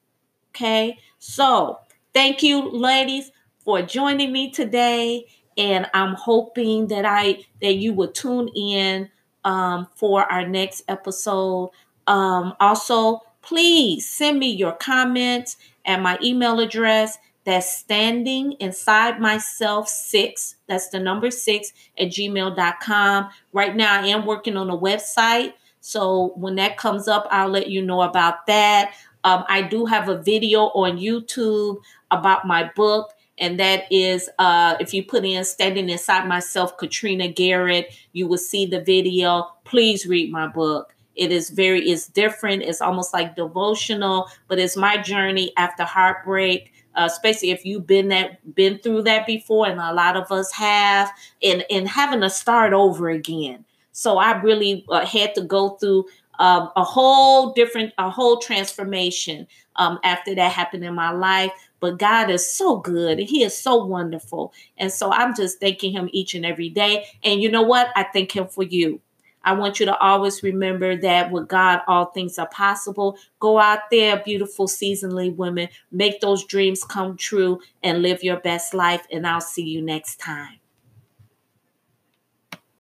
Okay. 0.54 0.99
So 1.19 1.80
thank 2.13 2.43
you, 2.43 2.69
ladies, 2.69 3.32
for 3.60 3.82
joining 3.82 4.32
me 4.32 4.51
today. 4.51 5.27
And 5.58 5.88
I'm 5.93 6.13
hoping 6.15 6.88
that 6.88 7.06
I 7.06 7.45
that 7.62 7.75
you 7.75 7.93
will 7.93 8.12
tune 8.12 8.49
in 8.49 9.10
um, 9.43 9.88
for 9.95 10.23
our 10.32 10.47
next 10.47 10.84
episode. 10.88 11.71
Um, 12.08 12.54
also, 12.60 13.21
please 13.41 14.10
send 14.10 14.39
me 14.39 14.51
your 14.51 14.73
comments 14.73 15.58
at 15.86 16.01
my 16.01 16.17
email 16.21 16.60
address. 16.60 17.17
That's 17.43 17.71
standing 17.71 18.54
inside 18.60 19.19
myself 19.19 19.88
six. 19.88 20.56
That's 20.67 20.89
the 20.89 20.99
number 20.99 21.32
six 21.32 21.73
at 21.97 22.10
gmail.com. 22.10 23.30
Right 23.51 23.75
now, 23.75 24.01
I 24.01 24.08
am 24.08 24.25
working 24.25 24.58
on 24.58 24.69
a 24.69 24.77
website. 24.77 25.54
So 25.82 26.34
when 26.36 26.56
that 26.56 26.78
comes 26.78 27.08
up, 27.08 27.28
I'll 27.32 27.50
let 27.50 27.70
you 27.70 27.82
know 27.82 28.02
about 28.02 28.46
that. 28.46 28.94
Um, 29.24 29.44
I 29.50 29.63
do 29.63 29.86
have 29.86 30.10
a 30.10 30.22
video 30.22 30.65
on 30.70 30.98
YouTube 30.98 31.82
about 32.12 32.48
my 32.48 32.72
book, 32.76 33.13
and 33.38 33.60
that 33.60 33.91
is 33.91 34.30
uh, 34.39 34.78
if 34.80 34.94
you 34.94 35.04
put 35.04 35.26
in 35.26 35.44
Standing 35.44 35.89
Inside 35.89 36.28
Myself, 36.28 36.78
Katrina 36.78 37.28
Garrett, 37.28 37.94
you 38.13 38.28
will 38.28 38.38
see 38.38 38.65
the 38.65 38.82
video. 38.82 39.52
Please 39.63 40.06
read 40.06 40.32
my 40.32 40.48
book. 40.48 40.96
It 41.15 41.32
is 41.32 41.50
very, 41.50 41.89
it's 41.89 42.08
different. 42.08 42.63
It's 42.63 42.82
almost 42.82 43.13
like 43.13 43.36
devotional, 43.36 44.28
but 44.48 44.60
it's 44.60 44.78
my 44.78 44.98
journey 44.98 45.52
after 45.58 45.84
heartbreak. 45.84 46.74
Uh, 46.94 47.08
especially 47.10 47.52
if 47.52 47.65
you've 47.65 47.88
been 47.88 48.10
that 48.10 48.54
been 48.54 48.78
through 48.80 49.02
that 49.02 49.26
before, 49.26 49.65
and 49.65 49.80
a 49.80 49.94
lot 49.94 50.17
of 50.17 50.30
us 50.30 50.52
have, 50.52 51.10
and 51.41 51.63
and 51.72 51.88
having 51.88 52.20
to 52.20 52.30
start 52.30 52.74
over 52.74 53.10
again. 53.10 53.63
So 53.91 54.17
I 54.17 54.39
really 54.41 54.86
uh, 54.89 55.06
had 55.06 55.36
to 55.36 55.41
go 55.41 55.71
through 55.71 56.06
um, 56.39 56.71
a 56.75 56.84
whole 56.84 57.54
different, 57.54 57.93
a 57.97 58.10
whole 58.10 58.38
transformation 58.38 59.47
um, 59.75 59.99
after 60.04 60.34
that 60.36 60.51
happened 60.51 60.84
in 60.84 60.95
my 60.95 61.12
life. 61.12 61.51
But 61.80 61.99
God 61.99 62.30
is 62.30 62.49
so 62.51 62.77
good 62.77 63.19
and 63.19 63.27
He 63.27 63.43
is 63.43 63.58
so 63.58 63.86
wonderful. 63.86 64.54
And 64.77 64.91
so 64.91 65.12
I'm 65.12 65.36
just 65.36 65.60
thanking 65.60 65.91
Him 65.91 66.10
each 66.12 66.34
and 66.34 66.45
every 66.45 66.69
day. 66.69 67.06
And 67.23 67.41
you 67.41 67.49
know 67.49 67.63
what? 67.63 67.89
I 67.95 68.04
thank 68.04 68.36
Him 68.36 68.47
for 68.47 68.63
you. 68.63 69.01
I 69.43 69.54
want 69.54 69.80
you 69.80 69.88
to 69.88 69.97
always 69.97 70.43
remember 70.43 70.95
that 70.97 71.32
with 71.32 71.47
God, 71.47 71.82
all 71.88 72.06
things 72.06 72.38
are 72.38 72.49
possible. 72.49 73.17
Go 73.39 73.60
out 73.60 73.89
there, 73.89 74.21
beautiful, 74.23 74.67
seasonally 74.67 75.36
women, 75.36 75.67
make 75.91 76.21
those 76.21 76.45
dreams 76.45 76.84
come 76.84 77.17
true 77.17 77.60
and 77.82 78.04
live 78.04 78.23
your 78.23 78.39
best 78.39 78.73
life. 78.75 79.06
And 79.12 79.25
I'll 79.25 79.41
see 79.41 79.63
you 79.63 79.82
next 79.82 80.19
time. 80.19 80.61